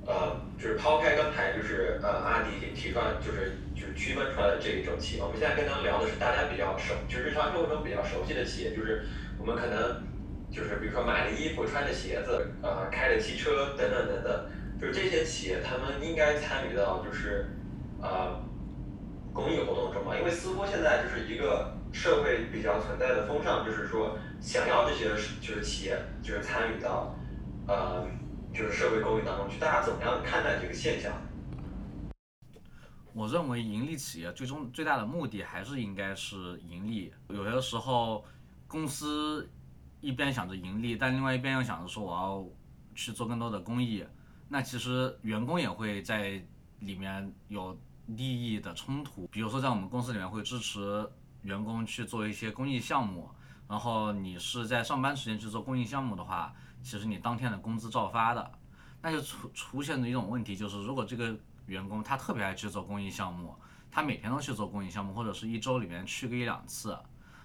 [0.05, 9.05] 呃，就是抛开刚才就是呃阿迪提出来就是就是区分出来的这一种企业，我们现在跟他们聊的是大家比较熟，就是日常生活中比较熟悉的企业，就是
[9.39, 10.03] 我们可能
[10.51, 14.45] 就是比如说买了衣服、穿的鞋子、呃开的汽车等等等等
[14.79, 17.47] 就是这些企业他们应该参与到就是
[18.01, 18.43] 呃
[19.31, 25.05] 公益活动中嘛，因为似乎现在就是一个社会比较存在的风尚，就是说想要这些
[25.39, 27.15] 就是企业就是参与到
[27.67, 28.05] 呃
[28.53, 31.11] 就是社会公益当中去，大家怎么样看待这个现象？
[33.11, 37.11] 我认为盈利企业最终最大的目的还是应该是盈利。
[37.29, 38.23] 有些时候，
[38.67, 39.49] 公司
[40.01, 42.47] 一边想着盈利，但另外一边又想着说我要
[42.93, 44.05] 去做更多的公益，
[44.47, 46.39] 那其实员工也会在
[46.79, 47.75] 里面有
[48.05, 49.27] 利益的冲突。
[49.31, 51.09] 比如说，在我们公司里面会支持
[51.41, 53.29] 员工去做一些公益项目，
[53.67, 56.53] 然后你是在上班时间去做公益项目的话，
[56.83, 58.51] 其实你当天的工资照发的，
[59.01, 63.55] 那就出出现的一种问题就是，如果这个员工他特别爱去做公益项目，
[63.89, 66.97] 他每天都去做公益项目，或者是一周里面去个一两次，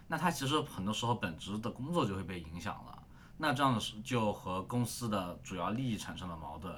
[0.09, 3.03] 那他其实很多时候本职的工作就会被影响了。
[3.36, 6.74] 那这样的就和公司的主要利益产生了矛盾。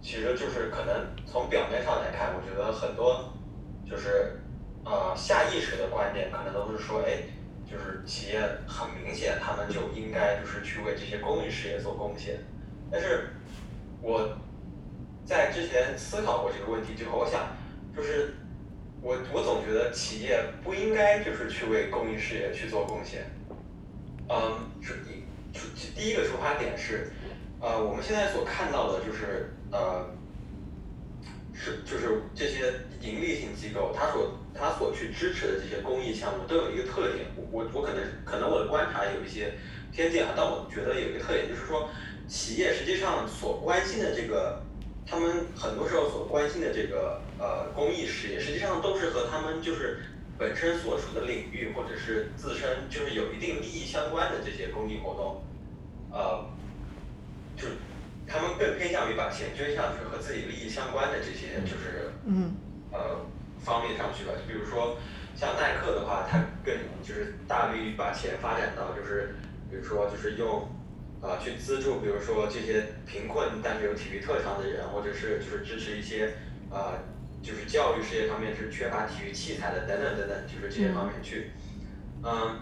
[0.00, 3.32] 其实就是可能从表面上来看，我觉得很多
[3.84, 4.40] 就是
[4.84, 7.24] 呃下意识的观点，可能都是说，哎，
[7.70, 12.38] 就是企业很明显他们就应该就是去为这些公益事业做贡献。
[12.90, 13.30] 但是
[14.02, 14.36] 我。
[15.22, 17.54] 在之前思考过这个问题之后，我想，
[17.94, 18.34] 就是
[19.00, 23.30] 我我总觉得企业不应该就是去为公益事业去做贡献。
[24.28, 25.24] 嗯，是第
[25.94, 27.12] 第一个出发点是，
[27.60, 30.04] 呃，我们现在所看到的就是呃，
[31.60, 39.52] 是就是这些盈利性机构，它所它所去支持的这些公益项目都有一个特点，我我我可能可能我的观察有一些
[39.92, 41.90] 偏见啊，但我觉得有一个特点就是说，
[42.26, 44.62] 企业实际上所关心的这个。
[45.06, 49.98] 他们很多时候所关心的这个呃公益事业，实际上都是和他们就是
[50.38, 55.42] 本身所处的领域或者是自身就是有一定利益相关的这些公益活动，
[56.12, 56.46] 呃，
[57.56, 57.66] 就
[58.30, 62.54] 他们更偏向于把钱捐向去和自己利益相关的这些就是嗯
[62.92, 63.26] 呃
[63.58, 64.32] 方面上去吧。
[64.38, 64.96] 就比如说
[65.34, 69.34] 像耐克的话，它更就是大力把钱发展到就是
[69.68, 70.68] 比如说就是用。
[71.22, 76.32] 啊，去资助，比如说这些贫困但是有体育特长的人，或者是就是支持一些，
[76.70, 76.96] 呃，
[77.42, 81.50] 就是教育事业方面是缺乏体育器材的，等等等等，就是这些方面去，
[82.24, 82.56] 嗯，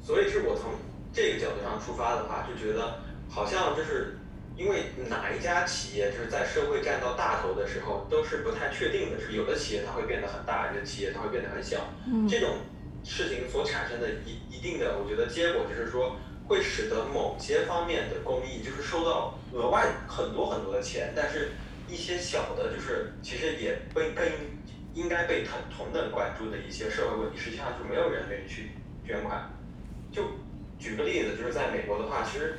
[0.00, 0.72] 所以是我从
[1.12, 4.16] 这个角度上出发的话，就觉得好像就是
[4.56, 12.58] 因为哪一家企业就是在社会占到大头的时候，都是不太确定的，是有的企业它会变得很大，有的企业它会变得很小，嗯这种
[13.04, 16.16] 事情所产生的一一定的，我觉得结果就是说。
[16.48, 21.50] 会使得某些方面的公益就是收到额外很多很多的钱，但是
[21.88, 24.24] 一些小的，就是其实也被更
[24.94, 28.70] 应该被同同等关注的一些社会问题，实际上就没有人愿意去
[29.04, 29.50] 捐款。
[30.12, 30.22] 就
[30.78, 32.58] 举个例子，就是在美国的话，其实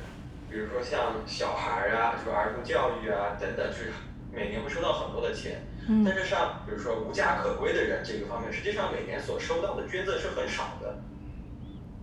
[0.50, 3.92] 比如说像小孩啊，就是儿童教育啊等等，就是
[4.32, 5.62] 每年会收到很多的钱。
[6.04, 10.98] 但是像比如说无家可归的人这个方面，实际上每年所收到的捐赠是很少的。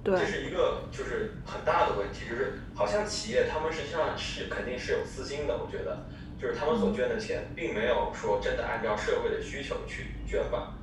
[0.03, 6.05] 这是一个就是很大的问题，就是好像企业他们实际上是肯定是有私心的，我觉得，
[6.39, 10.73] 就是他们所捐的钱并没有说真的按照社会的需求去捐吧。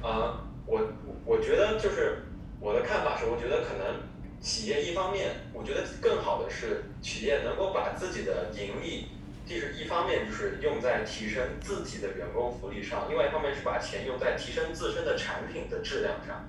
[0.00, 0.80] 啊，我
[1.24, 2.22] 我觉得就是
[2.60, 4.00] 我的看法是，我觉得可能
[4.40, 9.08] 企业一方面，我觉得更好的是企业能够把自己的盈利，
[9.46, 16.48] 就是一方面就是用在提升自己的员工福利上，另外一方面是把钱用在提升自身的产品的质量上，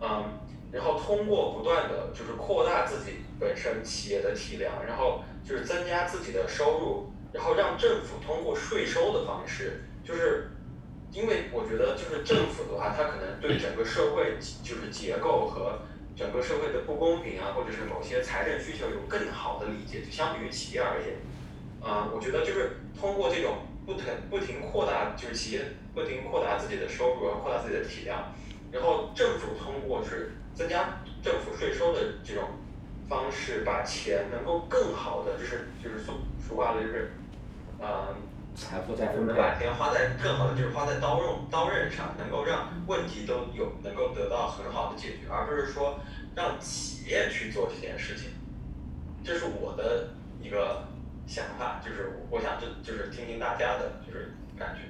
[0.00, 0.38] 嗯。
[0.72, 10.50] 然后通过不断的就是扩大自己本身企业的体量，然后就是增加自己的收入，然后让政府通过税收的方式，就是
[11.12, 15.78] 因为我觉得就是政府的话，它可能对整个社会就是结构和
[16.16, 21.16] 整个社会的不公平啊，或者是某些财政需求有更好的理解，就相比于企业而言，
[21.80, 25.60] 啊，我觉得就是通过这种不停不停扩大，就是企业
[25.94, 28.32] 不停扩大自己的收入，扩大自己的体量，
[28.70, 30.32] 然后政府通过是。
[30.54, 32.44] 增加政府税收的这种
[33.08, 37.12] 方式，把钱能够更好的，就是就是俗俗话的就是，
[37.78, 38.14] 呃，
[38.54, 45.98] 财富再分配，把钱花在更好的，就是花在刀刃刀刃上，能够让问题都有能够得到很好的解决，而不是说
[46.34, 48.30] 让企业去做这件事情。
[49.24, 50.84] 这是我的一个
[51.26, 54.82] 想法，就是我想就就是听听大家的就是感觉。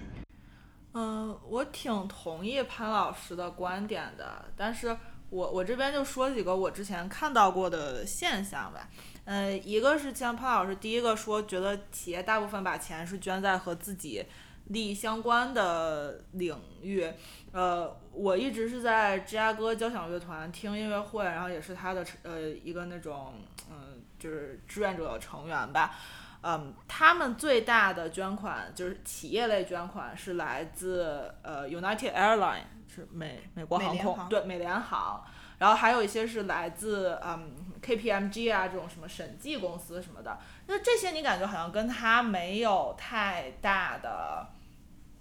[0.94, 4.96] 嗯，我挺同意潘老师的观点的，但是。
[5.32, 8.86] 我我这边就说几个我之前看到过的现象吧，
[9.24, 14.24] 呃，一个是像潘老师第一个说，觉得企业大部分把钱是捐在和自己
[14.66, 17.08] 利益相关的领域，
[17.52, 23.34] 呃，我一直是在芝加哥交响乐团听音乐会，然后也是他的呃一个那种
[23.70, 25.94] 嗯就是志愿者成员吧，
[26.42, 35.24] 嗯，他们最大的捐款就是企业类捐款是来自呃 United Airline 是美美国航空，对美联航，
[35.58, 44.46] 然后还有一些是来自嗯 KPMG 啊这种什么审计公司什么的，那这些你感觉好像跟他没有太大的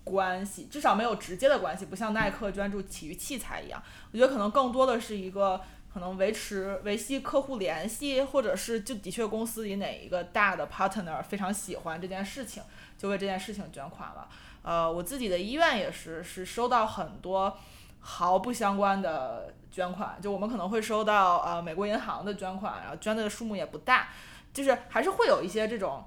[0.04, 3.82] 关系，至少没有直接的关系，不像耐克专注体育器材一样，
[4.12, 5.62] 我觉得可能更多的是一个。
[5.94, 12.64] 可能维持维系客户联系，或者是就的确公司里哪一个大的 partner 非常喜欢这件事情，
[12.98, 14.30] 就为这件事情捐款了。
[14.62, 17.58] 呃，我自己的医院也是，是收到很多
[18.00, 24.10] 毫不相关的捐款，就我们可能会收到呃美国银行的捐款，然后捐的数目也不大，
[24.54, 26.04] 就是还是会有一些这种，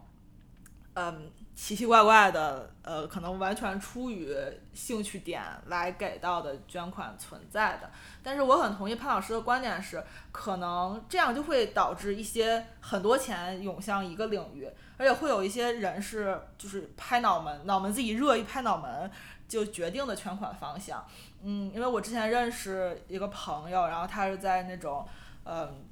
[0.95, 1.31] 嗯。
[1.57, 4.37] 奇奇怪怪的，呃，可能完全出于
[4.73, 7.89] 兴趣点来给到的捐款存在的，
[8.25, 10.03] 但是我很同意潘老师的观点是，
[10.33, 19.11] 可能这样就会导致一些很多钱涌向一个领域，而且会有一些人是就是拍脑门，脑门子一热一拍脑门
[19.49, 21.07] 就决定的全款方向。
[21.43, 25.07] 嗯，因为我之前认识一个朋友，然后他是在那种，
[25.45, 25.85] 嗯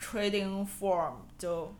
[0.00, 1.74] ，trading form 就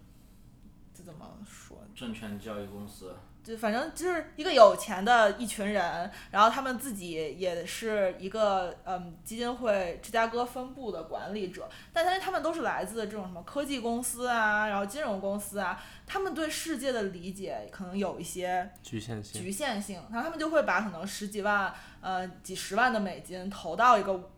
[0.95, 1.03] 这。
[1.09, 1.79] 怎么说？
[1.95, 3.17] 证券交易公司，
[3.49, 21.73] 就反正就是一个有钱的一群人，然后他们自己也是一个嗯基金会芝加哥分部的管理者，但是他们都是来自这种什么科技公司啊，然后金融公司啊，他们对世界的理解可能有一些局限性，局限性，然后他们就会把可能十几万
[22.03, 24.29] 呃几十万的美金投到一个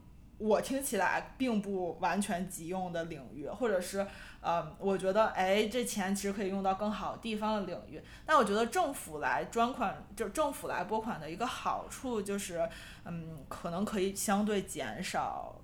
[0.40, 4.04] 我听起来并不完全急用的领域，或者是。
[4.42, 8.02] 呃，我觉得，哎，这钱其实可以用到更好地方的领域。
[8.24, 12.66] 但我觉得政府来专款，就政府来拨款的一个好处就是，
[13.04, 15.60] 嗯，可能可以相对减少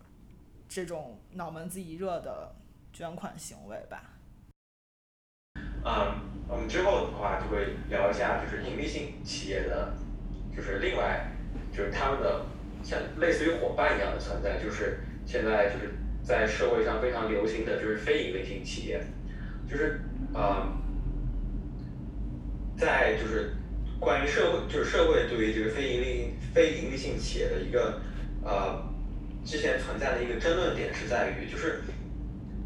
[0.68, 2.54] 这种脑门子一热的
[2.92, 4.02] 捐款行为吧。
[5.82, 9.94] 嗯，我们之后的话就会聊一下，就是盈利性企业的，
[10.54, 11.30] 就是另外，
[11.72, 12.44] 就是他们的
[12.86, 15.92] 像类似于伙伴一样的存在，就是现在就是。
[16.26, 19.00] 在社会上非常流行的就是非盈利性企业，
[19.70, 20.00] 就是
[20.34, 20.66] 呃，
[22.76, 23.52] 在就是
[24.00, 28.00] 关于社会就是社会对于这个非盈利非盈利性企业的一个
[28.42, 28.84] 呃
[29.44, 31.82] 之前存在的一个争论点是在于，就是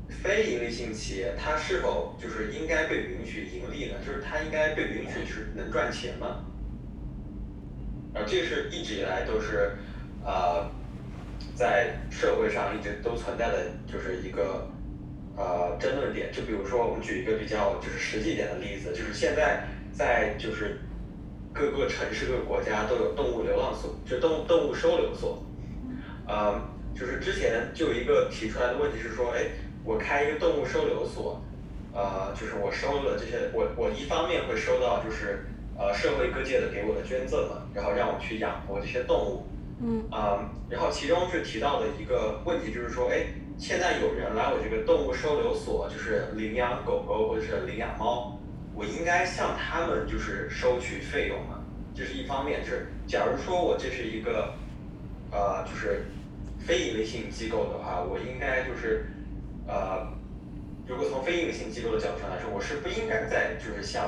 [0.09, 3.99] 非盈利性企业它是否就是应该被允许盈利呢？
[4.07, 6.43] 就是它应该被允许就是能赚钱吗？
[8.14, 9.73] 啊，这是一直以来都是
[10.25, 10.68] 呃。
[11.55, 14.66] 在社会上一直都存在的就是一个
[15.37, 20.81] 呃争论点，就比如说我们举一个比较就是实际点的例子，就是现在在就是
[21.53, 25.43] 各个城市各个国家都有动物流浪所，就动动物收留所，
[26.27, 26.59] 呃，
[26.95, 29.45] 就是之前就有一个提出来的问题是说，哎，
[29.85, 31.43] 我开一个动物收留所，
[31.93, 35.45] 呃，就是我收了这些，我我一方面会收到就是
[35.77, 39.45] 呃社会各界的给我的捐赠嘛，然后让我去养活这些动物。
[39.83, 43.24] 嗯啊，然后其中是提到的一个问题，就是说，哎，
[43.57, 48.39] 现在有人来我这个动物收留所，就是领养狗狗或者是领养猫，
[48.74, 51.64] 我应该向他们就是收取费用吗？
[51.95, 54.53] 这是一方面，就是假如说我这是一个，
[55.31, 56.05] 呃，就是
[56.59, 59.07] 非盈利性机构的话，我应该就是，
[59.66, 60.07] 呃，
[60.87, 64.05] 如果从非盈利性机构的角度上来说，我是不应该在就是向。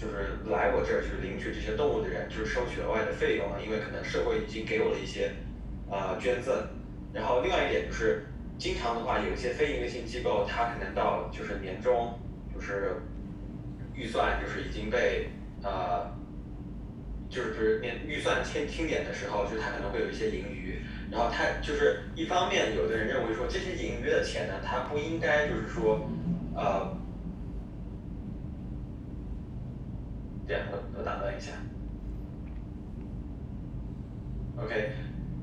[0.00, 5.30] 就是来我这儿就是领取这些动物的人，就是收取额外的费用了，因为可能社会已经给我了一些，
[5.90, 6.56] 呃捐赠。
[7.12, 8.24] 然后另外一点就是，
[8.56, 12.18] 经常的话有一些非营利性机构，它可能到就是年终，
[12.54, 12.96] 就是
[13.94, 15.28] 预算就是已经被
[15.62, 16.10] 呃，
[17.28, 20.80] 就是就是年预算清清点的时候，就它可能会有一些盈余。
[21.10, 26.08] 然后它就是一方面，有的人认为说这些盈余的钱呢，它不应该就是说，
[26.56, 26.98] 呃。
[30.72, 31.52] 我我打断一下
[34.58, 34.90] ，OK，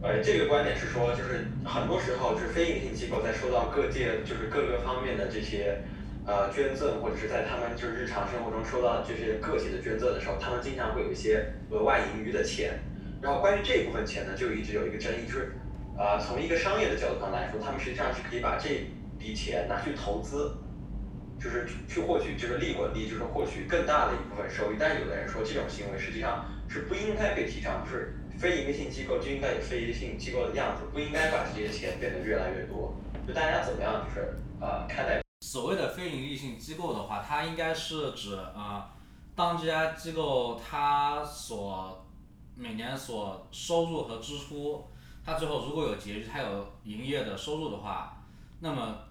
[0.01, 5.81] 呃，这个观点是说，就是很多时候，就是非营利性机构在收到各界就是各个方面的这些
[6.25, 12.79] 呃捐赠，或者是在他们就是日常生活中收到这些个体的捐赠的时候，他们经常会有一些额外盈余的钱。
[13.21, 15.53] 然后关于这一部分钱呢，就一直有一个争议，就是
[15.97, 20.51] 啊，从一个商业的角度上来说，他们实际上是可以把这笔钱拿去投资。
[21.39, 24.75] 就是去获取就是利滚利，就是获取更大的一部分收益。
[24.79, 32.93] 但有的人说这种行为实际上是不应该被提倡，就是非营利性机构就应该有非营利性机构的样子，不应该把这些钱变得越来越多。
[33.27, 35.21] 就大家怎么样就是呃看待？
[35.41, 38.89] 所谓的非营利性机构的话，它应该是指啊，
[39.35, 42.05] 当这家机构它所
[42.55, 44.83] 每年所收入和支出，
[45.23, 48.23] 它最后如果有结余，它有营业的收入的话，
[48.59, 49.06] 那么。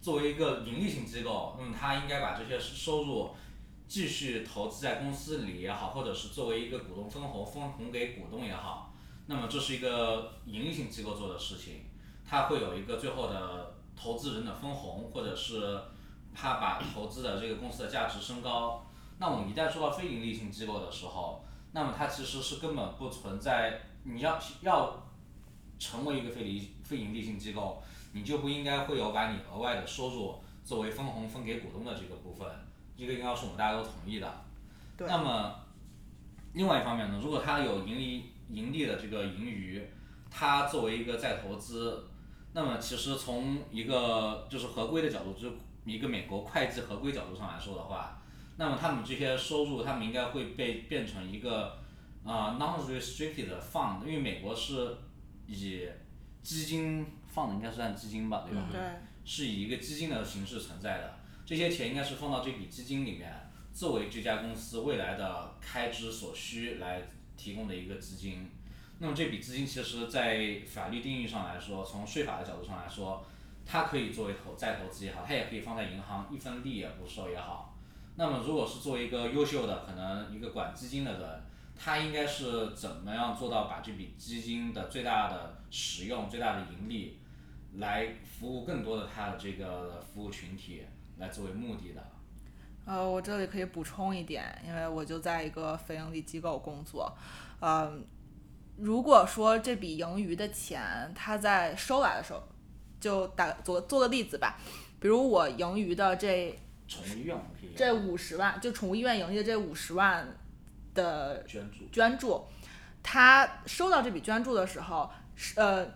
[0.00, 3.30] 作为一个盈利性机构，嗯，它应该把这些收入
[3.86, 8.92] 继续投资在公司里也好，或者是作为一个股东分红分红给股东也好，
[9.26, 11.84] 那么这是一个盈利性机构做的事情，
[12.26, 15.78] 它会有一个最后的投资人的分红，或者是
[16.34, 18.86] 他把投资的这个公司的价值升高。
[19.18, 25.06] 那我们一旦说到非盈利性机构的时候，那么它其实是根本不存在你要要
[25.78, 27.82] 成为一个非利非盈利性机构，
[28.12, 30.34] 你就不应该会有把你额外的收入
[30.64, 32.46] 作为分红分给股东的这个部分。
[32.96, 34.44] 这个应该是我们大家都同意的。
[34.96, 35.54] 对那么，
[36.52, 39.82] 另外一方面呢，如果他有盈利盈利的这个盈余，
[40.30, 42.06] 他作为一个再投资，
[42.52, 45.56] 那么其实从一个就是合规的角度，就是
[45.86, 48.20] 一个美国会计合规角度上来说的话，
[48.56, 51.78] 那么他们这些收入，他们应该会被变成一个
[52.22, 54.98] 啊、non-restricted fund，因为美国是
[55.46, 55.88] 以
[56.42, 58.68] 基金放的，应该是按基金吧，对吧？
[58.70, 58.80] 对，
[59.24, 61.14] 是以一个基金的形式存在的，
[61.46, 63.32] 这些钱应该是放到这笔基金里面，
[63.72, 67.02] 作为这家公司未来的开支所需来
[67.36, 68.50] 提供的一个资金。
[68.98, 73.24] 那么这笔资金其实，在法律定义上来说，从税法的角度上来说，
[73.64, 77.76] 它可以作为投再投资也好，它也可以放在银行一分利也不收也好。
[78.16, 81.42] 那么如果是作为一个优秀的可能一个管基金的人，
[81.82, 87.19] 他应该是怎么样做到把这笔基金的最大的使用、最大的盈利，
[87.76, 90.82] 来服务更多的他的这个服务群体，
[91.18, 92.02] 来作为目的的。
[92.86, 97.16] 呃，我这里可以补充一点，因为我就在一个非盈利机构工作，
[97.60, 98.04] 嗯、
[98.76, 102.42] 如果说这笔盈余的钱，他在收来的时候，
[102.98, 104.58] 就打做做个例子吧，
[104.98, 106.58] 比如我盈余的这
[107.76, 110.26] 这五十万，就宠物医院盈利的这五十万
[110.94, 112.44] 的捐助，捐助，
[113.02, 115.86] 他收到这笔捐助的时候，是呃，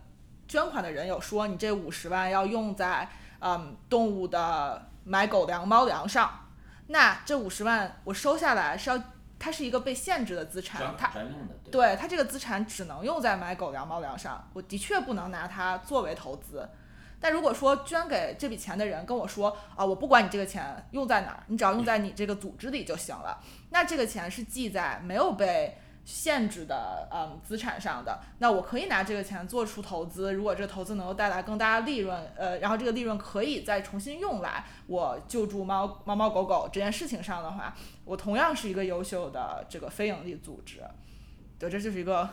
[0.55, 3.09] 捐款的人有说你这五十万要用在
[3.41, 6.31] 嗯动物的买狗粮、猫粮上，
[6.87, 8.97] 那这五十万我收下来是要，
[9.37, 11.11] 它是一个被限制的资产，它
[11.73, 16.69] 对它这个资产只能用在买狗粮、猫粮上，我的确不能拿它作为投资。
[17.19, 37.75] 但如果说捐给这笔钱的人跟我说啊，我不管你这个钱用在哪儿，你只要用在你这个组织里就行了，那这个钱是记在没有被限制的嗯资产上的，那我可以拿这个钱做出投资，如果这个投资能够带来更大的利润，呃，然后这个利润可以再重新用来我救助猫猫猫狗狗这件事情上的话，
[38.05, 40.83] 我同样是一个优秀的这个非盈利组织，
[41.59, 42.29] 对，这就是一个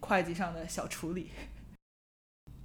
[0.00, 1.30] 会计上的小处理。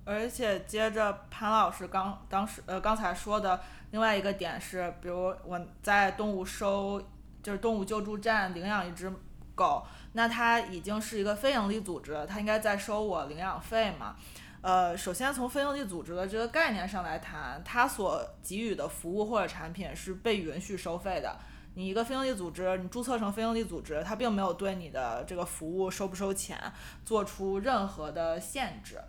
[0.05, 3.61] 而且接着潘老师刚当时呃刚才说的
[3.91, 6.99] 另外一个点是，比如我在动物收
[7.43, 9.11] 就是动物救助站领养一只
[9.53, 14.15] 狗，那它已经是一个非盈利组织，它应该在收我领养费嘛？
[14.61, 21.37] 呃，首先从非营利组织的这个概念上来谈，它所给予的服务或者产品是被允许收费的。
[21.75, 26.59] 你一个非营利组织，你注册成非营利组织，它并没有对你的这个服务收不收钱
[27.05, 28.99] 做出任何的限制。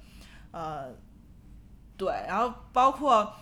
[0.53, 0.95] 呃，
[1.97, 3.33] 对，然后包括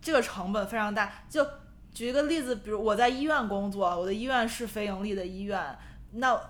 [0.00, 1.12] 这个成本非常大。
[1.28, 1.46] 就
[1.94, 5.78] 举一个例子，比如我在医院工作，我的医院是非盈利的医院，
[6.12, 6.40] 那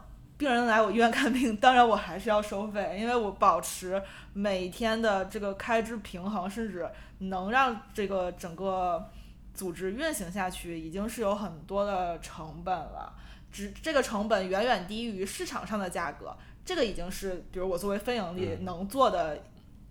[0.43, 9.09] 病人来我医院看病，当然我还是要收费，因为我保持每天的这个开支平衡，甚至能让这个整个
[9.55, 13.15] 组织运行下去，已经是有很多的成本了。
[13.53, 19.45] 只这个成本远远低于市场上的价格，这个已经是比如我作为非盈利嗯能做的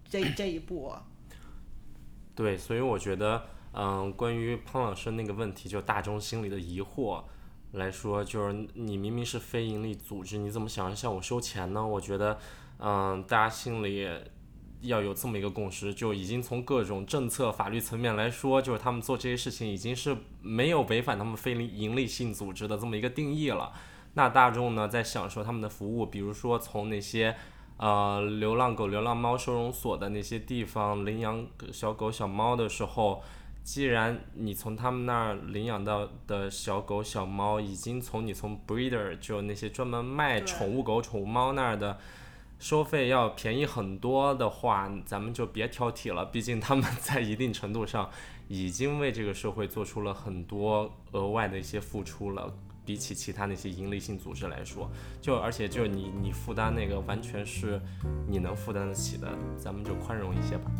[0.03, 0.93] 这这一步。
[2.35, 3.41] 对，所以我觉得，
[3.71, 7.23] 嗯，关于潘老师那个问题，就大众心里的疑惑
[7.73, 11.85] 来说，就是你明明是非盈利组织，你怎么想着向我收钱呢？
[11.85, 12.37] 我觉得，
[12.79, 14.07] 嗯，大家心里
[14.81, 23.71] 要有这么一个共识，就已经从各种政策、法律层面来说，就是他们做这些事情已经是没有违反他们非盈利性组织的这么一个定义了。
[24.15, 27.33] 那大众呢，在享受他们的服务，比如说从那些
[27.77, 33.23] 呃流浪狗、流浪猫收容所的那些地方领养小狗、小猫的时候，
[33.63, 41.99] 既然你从他们那儿领养到的小狗、小猫，已经从你从 breeder 就那些专门卖宠物狗、宠物猫那儿的
[42.59, 46.25] 收费要便宜很多的话，咱们就别挑剔了。
[46.25, 48.09] 毕竟他们 在一定程度上
[48.47, 52.53] 已经为这个社会做出了很多额外的一些付出了。
[52.83, 54.89] 比起其他那些盈利性组织来说，
[55.21, 57.79] 就而且就你你负担那个完全是
[58.27, 60.71] 你能负担得起的，咱们就宽容一些吧。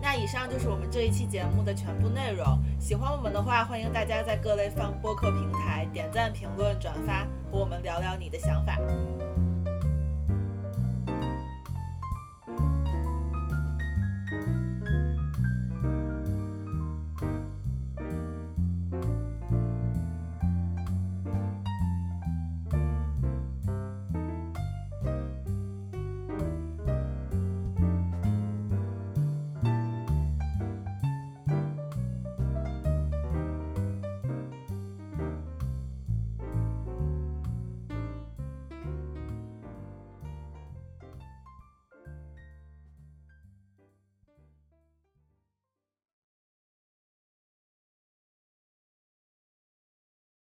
[0.00, 2.58] 那以上就是我们这一期节目的全部内容。
[2.78, 8.78] 喜欢我们的话，欢迎大家在各类放播客平台点赞、评论、转发，和我们聊聊你的想法。